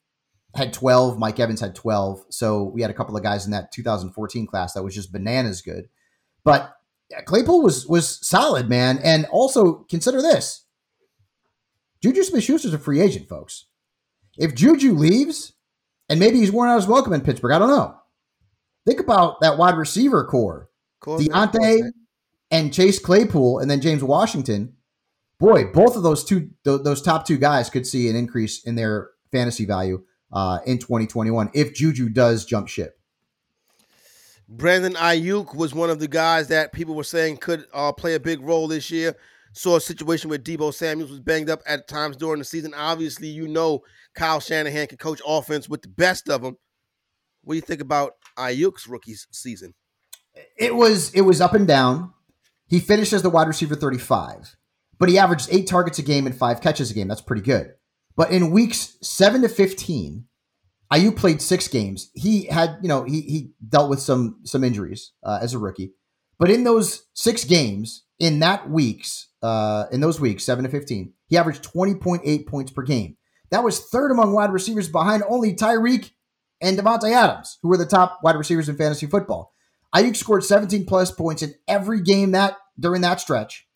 [0.55, 1.19] had 12.
[1.19, 2.27] Mike Evans had 12.
[2.29, 5.61] So we had a couple of guys in that 2014 class that was just bananas
[5.61, 5.89] good.
[6.43, 6.73] But
[7.09, 8.99] yeah, Claypool was was solid, man.
[8.99, 10.65] And also consider this:
[12.01, 13.65] Juju Smith Schuster's a free agent, folks.
[14.37, 15.53] If Juju leaves,
[16.07, 17.95] and maybe he's worn out his welcome in Pittsburgh, I don't know.
[18.85, 20.69] Think about that wide receiver corps:
[21.05, 21.91] man, Diontae man.
[22.51, 24.75] and Chase Claypool, and then James Washington.
[25.39, 28.75] Boy, both of those two, th- those top two guys, could see an increase in
[28.75, 32.98] their fantasy value uh, in 2021 if Juju does jump ship.
[34.49, 38.19] Brandon Aiyuk was one of the guys that people were saying could uh, play a
[38.19, 39.15] big role this year.
[39.53, 42.73] Saw a situation where Deebo Samuels was banged up at times during the season.
[42.75, 43.81] Obviously, you know
[44.15, 46.57] Kyle Shanahan can coach offense with the best of them.
[47.43, 49.73] What do you think about Aiyuk's rookie season?
[50.57, 52.13] it was it was up and down.
[52.67, 54.55] He finished as the wide receiver 35,
[54.99, 57.07] but he averaged eight targets a game and five catches a game.
[57.07, 57.73] That's pretty good.
[58.15, 60.25] But in weeks seven to 15,
[60.91, 62.09] Aiyuk played six games.
[62.13, 65.93] He had, you know, he he dealt with some some injuries uh, as a rookie.
[66.39, 71.13] But in those six games, in that weeks, uh, in those weeks, seven to 15,
[71.27, 73.17] he averaged 20.8 points per game.
[73.51, 76.11] That was third among wide receivers behind only Tyreek
[76.61, 79.53] and Davante Adams, who were the top wide receivers in fantasy football.
[79.93, 83.67] Aiyuk scored 17 plus points in every game that during that stretch,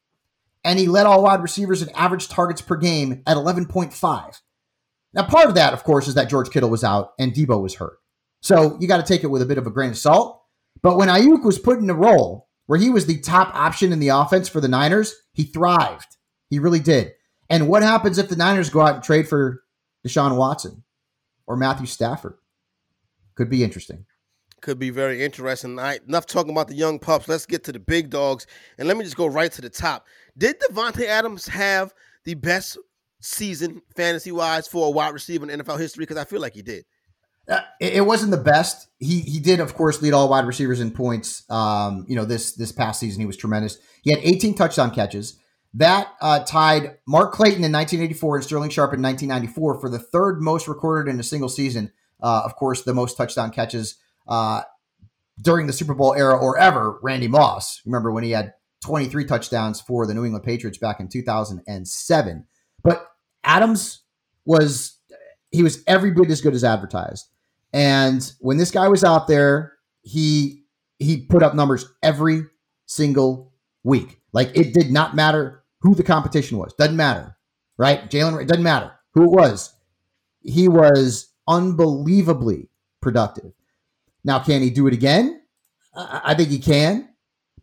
[0.63, 4.41] and he led all wide receivers in average targets per game at 11.5.
[5.13, 7.75] Now, part of that, of course, is that George Kittle was out and Deebo was
[7.75, 7.99] hurt.
[8.41, 10.41] So you got to take it with a bit of a grain of salt.
[10.81, 13.99] But when Aiyuk was put in a role where he was the top option in
[13.99, 16.17] the offense for the Niners, he thrived.
[16.49, 17.13] He really did.
[17.49, 19.63] And what happens if the Niners go out and trade for
[20.05, 20.83] Deshaun Watson
[21.45, 22.35] or Matthew Stafford?
[23.35, 24.05] Could be interesting.
[24.61, 25.77] Could be very interesting.
[25.77, 27.27] All right, enough talking about the young pups.
[27.27, 28.47] Let's get to the big dogs.
[28.77, 30.07] And let me just go right to the top.
[30.37, 32.77] Did Davante Adams have the best
[33.23, 36.03] season fantasy wise for a wide receiver in NFL history?
[36.03, 36.85] Because I feel like he did.
[37.49, 38.87] Uh, it, it wasn't the best.
[38.99, 41.49] He he did, of course, lead all wide receivers in points.
[41.49, 43.77] Um, you know this this past season he was tremendous.
[44.01, 45.37] He had 18 touchdown catches.
[45.73, 50.39] That uh, tied Mark Clayton in 1984 and Sterling Sharpe in 1994 for the third
[50.39, 51.91] most recorded in a single season.
[52.21, 53.95] Uh, of course, the most touchdown catches
[54.27, 54.61] uh,
[55.41, 56.99] during the Super Bowl era or ever.
[57.01, 57.81] Randy Moss.
[57.85, 62.45] Remember when he had 23 touchdowns for the New England Patriots back in 2007.
[62.83, 63.07] But
[63.43, 64.01] Adams
[64.45, 64.97] was
[65.51, 67.27] he was every bit as good as advertised.
[67.71, 70.63] And when this guy was out there, he
[70.99, 72.45] he put up numbers every
[72.85, 73.53] single
[73.83, 74.19] week.
[74.31, 76.73] Like it did not matter who the competition was.
[76.73, 77.35] Doesn't matter,
[77.77, 78.09] right?
[78.09, 79.73] Jalen, it doesn't matter who it was.
[80.41, 82.69] He was unbelievably
[83.01, 83.53] productive.
[84.23, 85.41] Now, can he do it again?
[85.95, 87.09] I, think he can,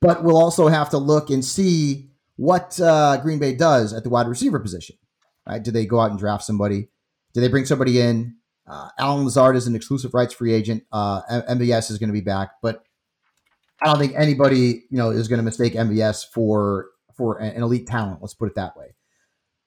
[0.00, 4.10] but we'll also have to look and see what uh, Green Bay does at the
[4.10, 4.96] wide receiver position.
[5.46, 5.62] Right?
[5.62, 6.88] Do they go out and draft somebody?
[7.34, 8.36] Do they bring somebody in?
[8.66, 10.84] Uh, Allen Lazard is an exclusive rights free agent.
[10.92, 12.84] Uh, M- MVS is going to be back, but
[13.82, 17.62] I don't think anybody you know is going to mistake MVS for for an an
[17.62, 18.20] elite talent.
[18.20, 18.94] Let's put it that way.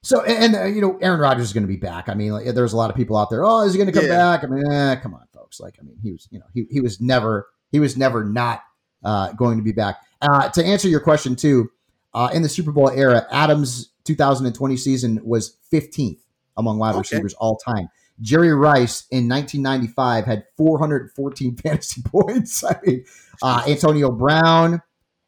[0.02, 2.08] So and, and uh, you know Aaron Rodgers is going to be back.
[2.08, 3.44] I mean, like, there's a lot of people out there.
[3.44, 4.16] Oh, is he going to come Yeah.
[4.36, 4.44] back?
[4.44, 5.60] I mean, eh, come on, folks.
[5.60, 8.62] Like, I mean, he was you know he he was never he was never not
[9.04, 9.96] uh, going to be back.
[10.22, 11.68] Uh, to answer your question too,
[12.14, 16.20] uh, in the Super Bowl era, Adams' 2020 season was 15th
[16.56, 16.98] among wide Okay.
[17.00, 17.88] receivers all time.
[18.20, 22.62] Jerry Rice in 1995 had 414 fantasy points.
[22.62, 23.04] I mean,
[23.42, 24.82] uh, Antonio Brown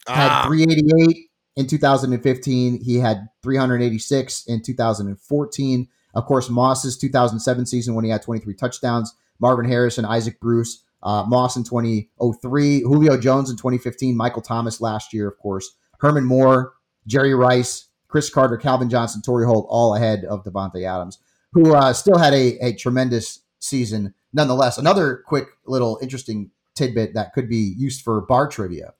[0.07, 1.17] had Ah, 388
[1.57, 2.81] in 2015.
[2.83, 5.89] He had 386 in 2014.
[6.15, 9.15] Of course, Moss's 2007 season when he had 23 touchdowns.
[9.41, 15.13] Marvin Harrison, Isaac Bruce, uh, Moss in 2003, Julio Jones in 2015, Michael Thomas last
[15.13, 16.73] year, of course, Herman Moore,
[17.07, 21.19] Jerry Rice, Cris Carter, Calvin Johnson, Torry Holt, all ahead of Davante Adams,
[21.53, 24.79] who uh, still had a, a tremendous season nonetheless.
[24.79, 28.95] Another quick little interesting tidbit that could be used for bar trivia.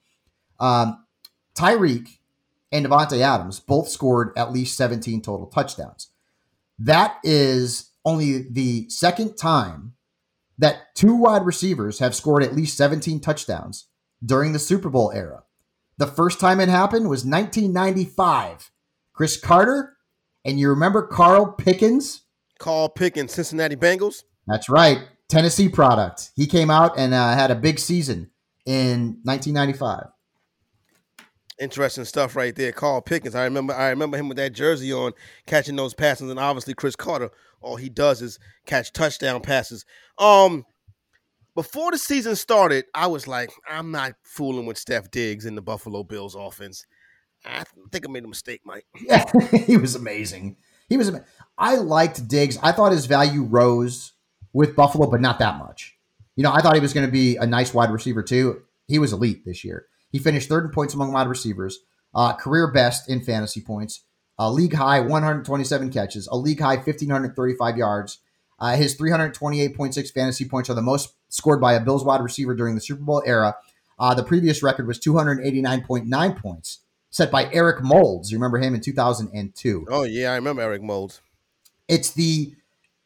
[0.59, 1.05] Um,
[1.55, 2.19] Tyreek
[2.73, 6.09] and Davante Adams both scored at least 17 total touchdowns.
[6.79, 9.95] That is only the second time
[10.59, 13.87] that two wide receivers have scored at least 17 touchdowns
[14.25, 15.45] during the Super Bowl era.
[15.99, 18.71] The first time it happened was 1995.
[19.17, 19.97] Cris Carter,
[20.45, 22.23] and you remember Carl Pickens?
[22.59, 24.25] Carl Pickens, Cincinnati Bengals.
[24.47, 24.99] That's right,
[25.31, 26.33] Tennessee product.
[26.37, 28.31] He came out and uh, had a big season
[28.67, 30.09] in 1995.
[31.59, 32.73] Interesting stuff right there.
[32.73, 33.35] Carl Pickens.
[33.35, 35.13] I remember I remember him with that jersey on,
[35.47, 37.31] catching those passes, and obviously Cris Carter,
[37.63, 39.87] all he does is catch touchdown passes.
[40.19, 40.67] Um
[41.55, 45.63] before the season started, I was like, I'm not fooling with Steph Diggs in the
[45.63, 46.85] Buffalo Bills offense.
[47.47, 48.87] I think I made a mistake, Mike.
[49.01, 49.25] Yeah,
[49.65, 50.57] he was amazing.
[50.89, 51.13] He was.
[51.59, 52.59] I liked Diggs.
[52.63, 54.13] I thought his value rose
[54.53, 55.97] with Buffalo, but not that much.
[56.37, 58.63] You know, I thought he was going to be a nice wide receiver too.
[58.87, 59.87] He was elite this year.
[60.11, 61.79] He finished third in points among wide receivers,
[62.15, 64.03] uh, career best in fantasy points,
[64.39, 68.19] a league high 127 catches, a league high 1535 yards.
[68.59, 72.75] Uh, his 328.6 fantasy points are the most scored by a Bills wide receiver during
[72.75, 73.57] the Super Bowl era.
[73.99, 76.81] Uh, the previous record was 289.9 points,
[77.17, 78.31] set by Eric Moulds.
[78.31, 79.87] You remember him in 2002.
[79.89, 81.23] Oh yeah, I remember Eric Moulds.
[81.89, 82.55] It's the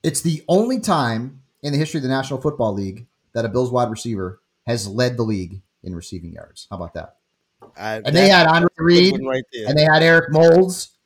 [0.03, 3.71] it's the only time in the history of the National Football League that a Bills
[3.71, 6.67] wide receiver has led the league in receiving yards.
[6.71, 7.17] How about that?
[7.77, 10.97] I, and they had Andre Reed, right and they had Eric Moulds.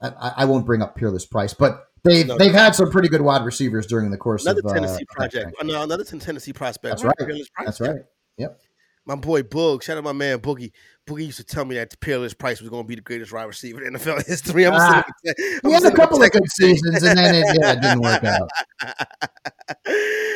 [0.00, 3.20] I, I, won't bring up Peerless Price, but they've no, they've had some pretty good
[3.20, 5.54] wide receivers during the course another of uh, Tennessee uh, project.
[5.60, 7.02] Oh, no, another Tennessee prospect.
[7.02, 7.42] That's right.
[7.64, 8.02] That's right.
[8.36, 8.60] Yep.
[9.08, 10.70] My boy Boog, shout out my man Boogie.
[11.08, 13.44] Boogie used to tell me that Peerless Price was going to be the greatest wide
[13.44, 14.66] receiver in NFL history.
[14.66, 18.00] I'm ah, he had a couple of good seasons, and then it, yeah, it didn't
[18.00, 18.48] work out.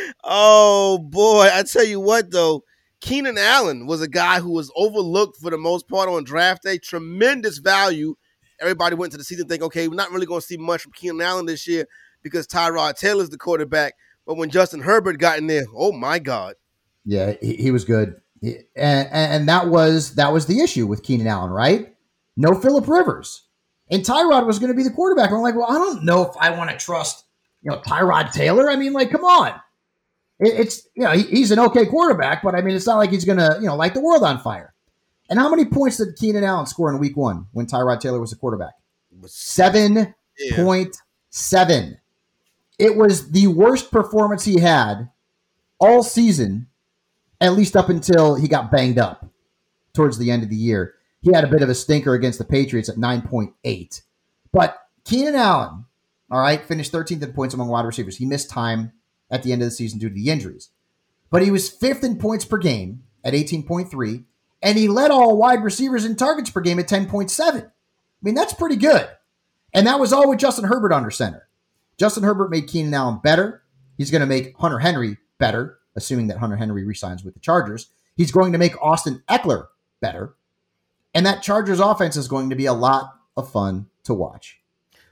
[0.25, 2.65] oh boy, I tell you what though,
[3.03, 6.79] Keenan Allen was a guy who was overlooked for the most part on draft day.
[6.79, 8.15] Tremendous value.
[8.61, 10.93] Everybody went to the season thinking, okay, we're not really going to see much from
[10.93, 11.87] Keenan Allen this year
[12.23, 13.95] because Tyrod Taylor's the quarterback.
[14.27, 16.55] But when Justin Herbert got in there, oh my God.
[17.05, 18.22] Yeah, he, he was good.
[18.43, 21.95] And, and that was that was the issue with Keenan Allen, right?
[22.37, 23.45] No Philip Rivers.
[23.91, 25.31] And Tyrod was going to be the quarterback.
[25.31, 27.27] I'm like, well, I don't know if I want to trust,
[27.63, 28.71] you know, Tyrod Taylor.
[28.71, 29.61] I mean, like, come on
[30.43, 33.25] it's you know he, he's an okay quarterback, but I mean it's not like he's
[33.25, 34.75] gonna you know light the world on fire.
[35.31, 38.31] And how many points did Keenan Allen score in Week One when Tyrod Taylor was
[38.31, 38.75] the quarterback?
[39.27, 40.15] Seven
[40.57, 40.97] point
[41.31, 41.99] seven.
[42.79, 45.11] It was the worst performance he had
[45.79, 46.69] all season,
[47.43, 49.27] at least up until he got banged up
[49.93, 50.95] towards the end of the year.
[51.21, 54.03] He had a bit of a stinker against the Patriots at nine point eight,
[54.53, 55.85] but Keenan Allen,
[56.31, 58.17] all right, finished 13th in points among wide receivers.
[58.17, 58.93] He missed time
[59.31, 60.71] at the end of the season due to the injuries.
[61.31, 64.25] But he was fifth in points per game at 18.3,
[64.63, 67.65] and he led all wide receivers in targets per game at 10.7.
[67.65, 67.71] I
[68.23, 69.09] mean, that's pretty good.
[69.75, 71.49] And that was all with Justin Herbert under center.
[71.99, 73.63] Justin Herbert made Keenan Allen better.
[73.97, 77.89] He's going to make Hunter Henry better, assuming that Hunter Henry resigns with the Chargers.
[78.17, 79.69] He's going to make Austin Ekeler
[80.01, 80.35] better.
[81.15, 84.61] And that Chargers offense is going to be a lot of fun to watch.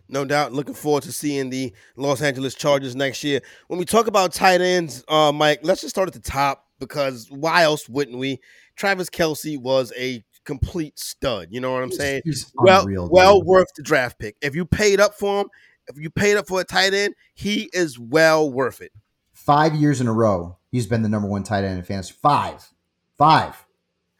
[0.08, 0.52] No doubt.
[0.52, 3.40] Looking forward to seeing the Los Angeles Chargers next year.
[3.68, 7.28] When we talk about tight ends, uh, Mike, let's just start at the top because
[7.30, 8.40] why else wouldn't we?
[8.74, 11.48] Travis Kelce was a complete stud.
[11.50, 12.22] You know what I'm saying?
[12.24, 14.36] He's well, unreal, well worth the draft pick.
[14.40, 15.48] If you paid up for him,
[15.86, 18.92] if you paid up for a tight end, he is well worth it.
[19.32, 22.14] Five years in a row, he's been the number one tight end in fantasy.
[22.20, 22.68] Five,
[23.16, 23.64] five.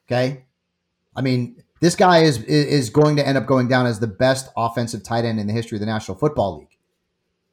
[0.06, 0.44] Okay,
[1.14, 4.50] I mean, this guy is is going to end up going down as the best
[4.56, 6.76] offensive tight end in the history of the National Football League,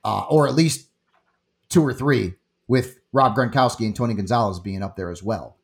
[0.04, 0.90] uh, or at least
[1.70, 2.34] two or three,
[2.68, 5.58] with Rob Gronkowski and Tony Gonzalez being up there as well.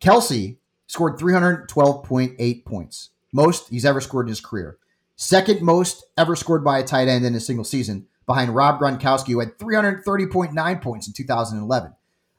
[0.00, 4.78] Kelce scored 312.8 points, most he's ever scored in his career.
[5.16, 9.28] Second most ever scored by a tight end in a single season, behind Rob Gronkowski,
[9.28, 11.94] who had 330.9 points in 2011.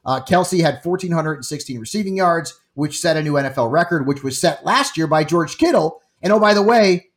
[0.08, 4.66] Uh, Kelce had 1,416 receiving yards, which set a new NFL record, which was set
[4.66, 6.02] last year by George Kittle.
[6.22, 7.10] And oh, by the way,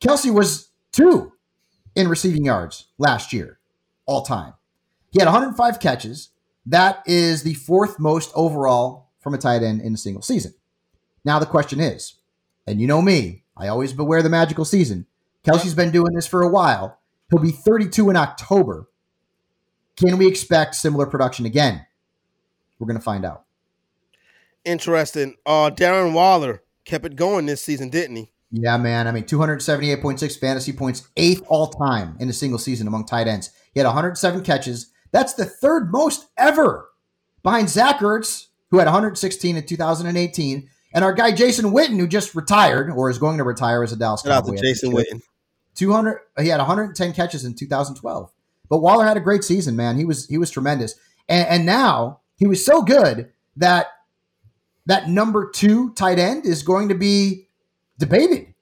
[0.00, 1.34] Kelce was two
[1.94, 3.58] in receiving yards last year,
[4.06, 4.54] all time.
[5.10, 6.30] He had 105 catches.
[6.64, 10.54] That is the fourth most overall from a tight end in a single season.
[11.24, 12.14] Now, the question is,
[12.66, 15.06] and you know me, I always beware the magical season.
[15.44, 16.98] Kelce's been doing this for a while.
[17.30, 18.88] He'll be 32 in October.
[19.96, 21.84] Can we expect similar production again?
[22.82, 23.44] We're going to find out.
[24.64, 25.36] Interesting.
[25.46, 28.32] Uh, Darren Waller kept it going this season, didn't he?
[28.50, 29.06] Yeah, man.
[29.06, 33.50] I mean, 278.6 fantasy points, eighth all time in a single season among tight ends.
[33.72, 34.90] He had 107 catches.
[35.12, 36.88] That's the third most ever
[37.44, 42.34] behind Zach Ertz, who had 116 in 2018, and our guy Jason Witten, who just
[42.34, 44.54] retired or is going to retire as a Dallas Shout Cowboy.
[44.54, 45.22] Out to Jason Witten.
[45.76, 46.18] 200.
[46.40, 48.32] He had 110 catches in 2012.
[48.68, 49.98] But Waller had a great season, man.
[49.98, 50.96] He was he was tremendous,
[51.28, 53.86] and, and now he was so good that
[54.86, 57.46] that number two tight end is going to be
[58.00, 58.52] debated.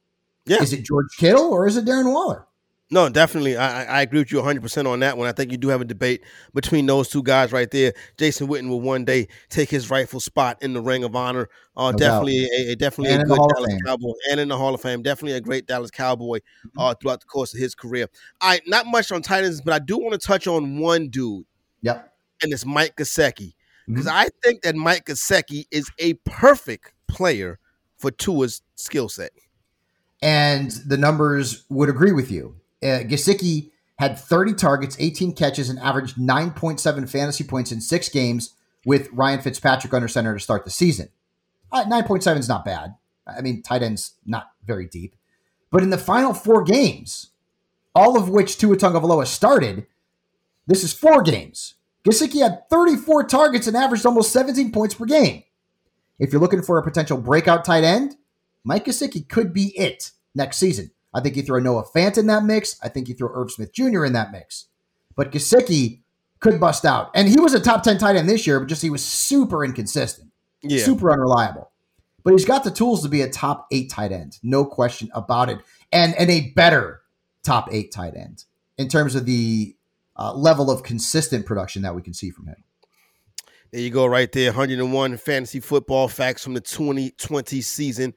[0.45, 0.61] Yeah.
[0.61, 2.47] Is it George Kittle or is it Darren Waller?
[2.91, 3.57] No, definitely.
[3.57, 5.29] I, I agree with you 100% on that one.
[5.29, 7.95] I think you do have a debate between those two guys right there.
[8.19, 11.49] Jason Witten will one day take his rightful spot in the Ring of Honor.
[11.75, 14.75] Uh, no definitely, a, a, definitely and a good Dallas Cowboy, and in the Hall
[14.75, 15.01] of Fame.
[15.01, 16.79] Definitely a great Dallas Cowboy mm-hmm.
[16.79, 18.09] uh, throughout the course of his career.
[18.43, 21.47] Right, not much on tight ends, but I do want to touch on one dude.
[21.81, 22.13] Yep.
[22.43, 23.55] And it's Mike Gesicki.
[23.91, 24.17] Because mm-hmm.
[24.17, 27.59] I think that Mike Gesicki is a perfect player
[27.99, 29.33] for Tua's skill set.
[30.23, 33.01] And the numbers would agree with you uh,
[33.99, 38.55] had 30 targets, 18 catches, and averaged 9.7 fantasy points in six games
[38.87, 41.09] with Ryan Fitzpatrick under center to start the season.
[41.71, 42.95] Uh, 9.7 is not bad.
[43.27, 45.15] I mean, tight end's not very deep.
[45.71, 47.31] But in the final four games,
[47.95, 49.87] all of which Tua Tagovailoa started,
[50.67, 51.75] this is four games.
[52.05, 55.43] Gesicki had 34 targets and averaged almost 17 points per game.
[56.19, 58.17] If you're looking for a potential breakout tight end,
[58.65, 60.91] Mike Gesicki could be it next season.
[61.13, 62.79] I think you throw Noah Fant in that mix.
[62.83, 64.05] I think you throw Irv Smith Jr.
[64.05, 64.67] in that mix.
[65.17, 66.01] But Gesicki
[66.41, 67.11] could bust out.
[67.15, 69.65] And he was a top 10 tight end this year, but just he was super
[69.65, 70.31] inconsistent,
[70.63, 70.83] yeah.
[70.85, 71.71] super unreliable.
[72.23, 75.49] But he's got the tools to be a top eight tight end, no question about
[75.49, 75.59] it.
[75.93, 77.03] And, and a better
[77.43, 78.45] top eight tight end
[78.79, 79.75] in terms of the
[80.21, 82.63] uh, level of consistent production that we can see from him.
[83.73, 84.51] There you go, right there.
[84.51, 88.15] 101 fantasy football facts from the 2020 season.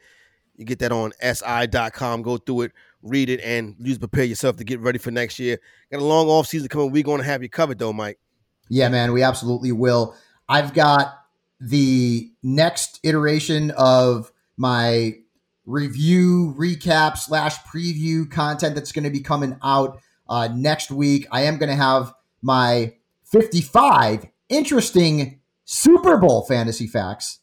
[0.55, 2.21] You get that on si.com.
[2.21, 5.59] Go through it, read it, and use prepare yourself to get ready for next year.
[5.91, 6.91] Got a long off season coming.
[6.91, 8.19] We're going to have you covered, though, Mike.
[8.69, 10.15] Yeah, man, we absolutely will.
[10.49, 11.13] I've got
[11.59, 15.13] the next iteration of my
[15.65, 21.27] review, recap, slash preview content that's going to be coming out uh, next week.
[21.31, 22.93] I am going to have my
[23.25, 27.39] 55 interesting Super Bowl fantasy facts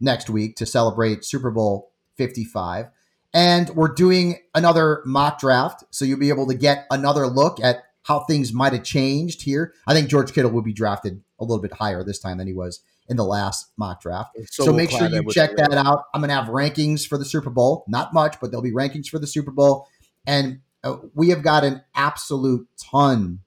[0.00, 2.86] next week to celebrate Super Bowl 55.
[3.32, 5.84] And we're doing another mock draft.
[5.90, 9.72] So you'll be able to get another look at how things might have changed here.
[9.86, 12.52] I think George Kittle will be drafted a little bit higher this time than he
[12.52, 14.36] was in the last mock draft.
[14.50, 16.04] So, so make sure you check that out.
[16.14, 17.84] I'm going to have rankings for the Super Bowl.
[17.88, 19.88] Not much, but there'll be rankings for the Super Bowl.
[20.26, 23.40] And uh, we have got an absolute ton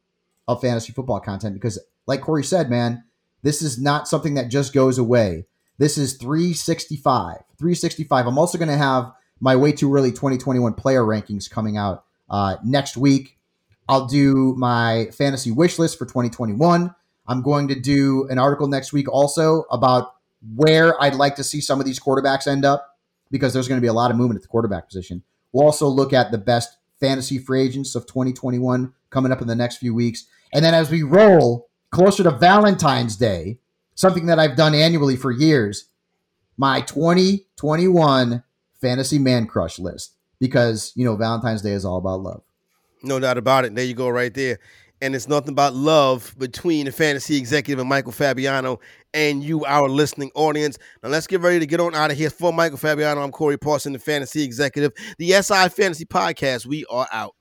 [0.47, 3.03] of fantasy football content because, like Corey said, man,
[3.43, 5.45] this is not something that just goes away.
[5.77, 7.37] This is 365.
[7.57, 8.27] 365.
[8.27, 12.57] I'm also going to have my way too early 2021 player rankings coming out uh,
[12.63, 13.37] next week.
[13.87, 16.93] I'll do my fantasy wish list for 2021.
[17.27, 20.13] I'm going to do an article next week also about
[20.55, 22.97] where I'd like to see some of these quarterbacks end up
[23.29, 25.23] because there's going to be a lot of movement at the quarterback position.
[25.51, 29.55] We'll also look at the best fantasy free agents of 2021 coming up in the
[29.55, 30.25] next few weeks.
[30.53, 33.59] And then as we roll closer to Valentine's Day,
[33.95, 35.89] something that I've done annually for years,
[36.57, 38.43] my 2021
[38.81, 42.43] fantasy man crush list because, you know, Valentine's Day is all about love.
[43.03, 43.75] No doubt about it.
[43.75, 44.59] There you go, right there.
[45.01, 48.79] And it's nothing about love between the fantasy executive and Michael Fabiano
[49.17, 50.77] and you, our listening audience.
[51.01, 52.29] Now let's get ready to get on out of here.
[52.29, 56.67] For Michael Fabiano, I'm Corey Parson, the fantasy executive, the SI Fantasy Podcast.
[56.67, 57.36] We are out.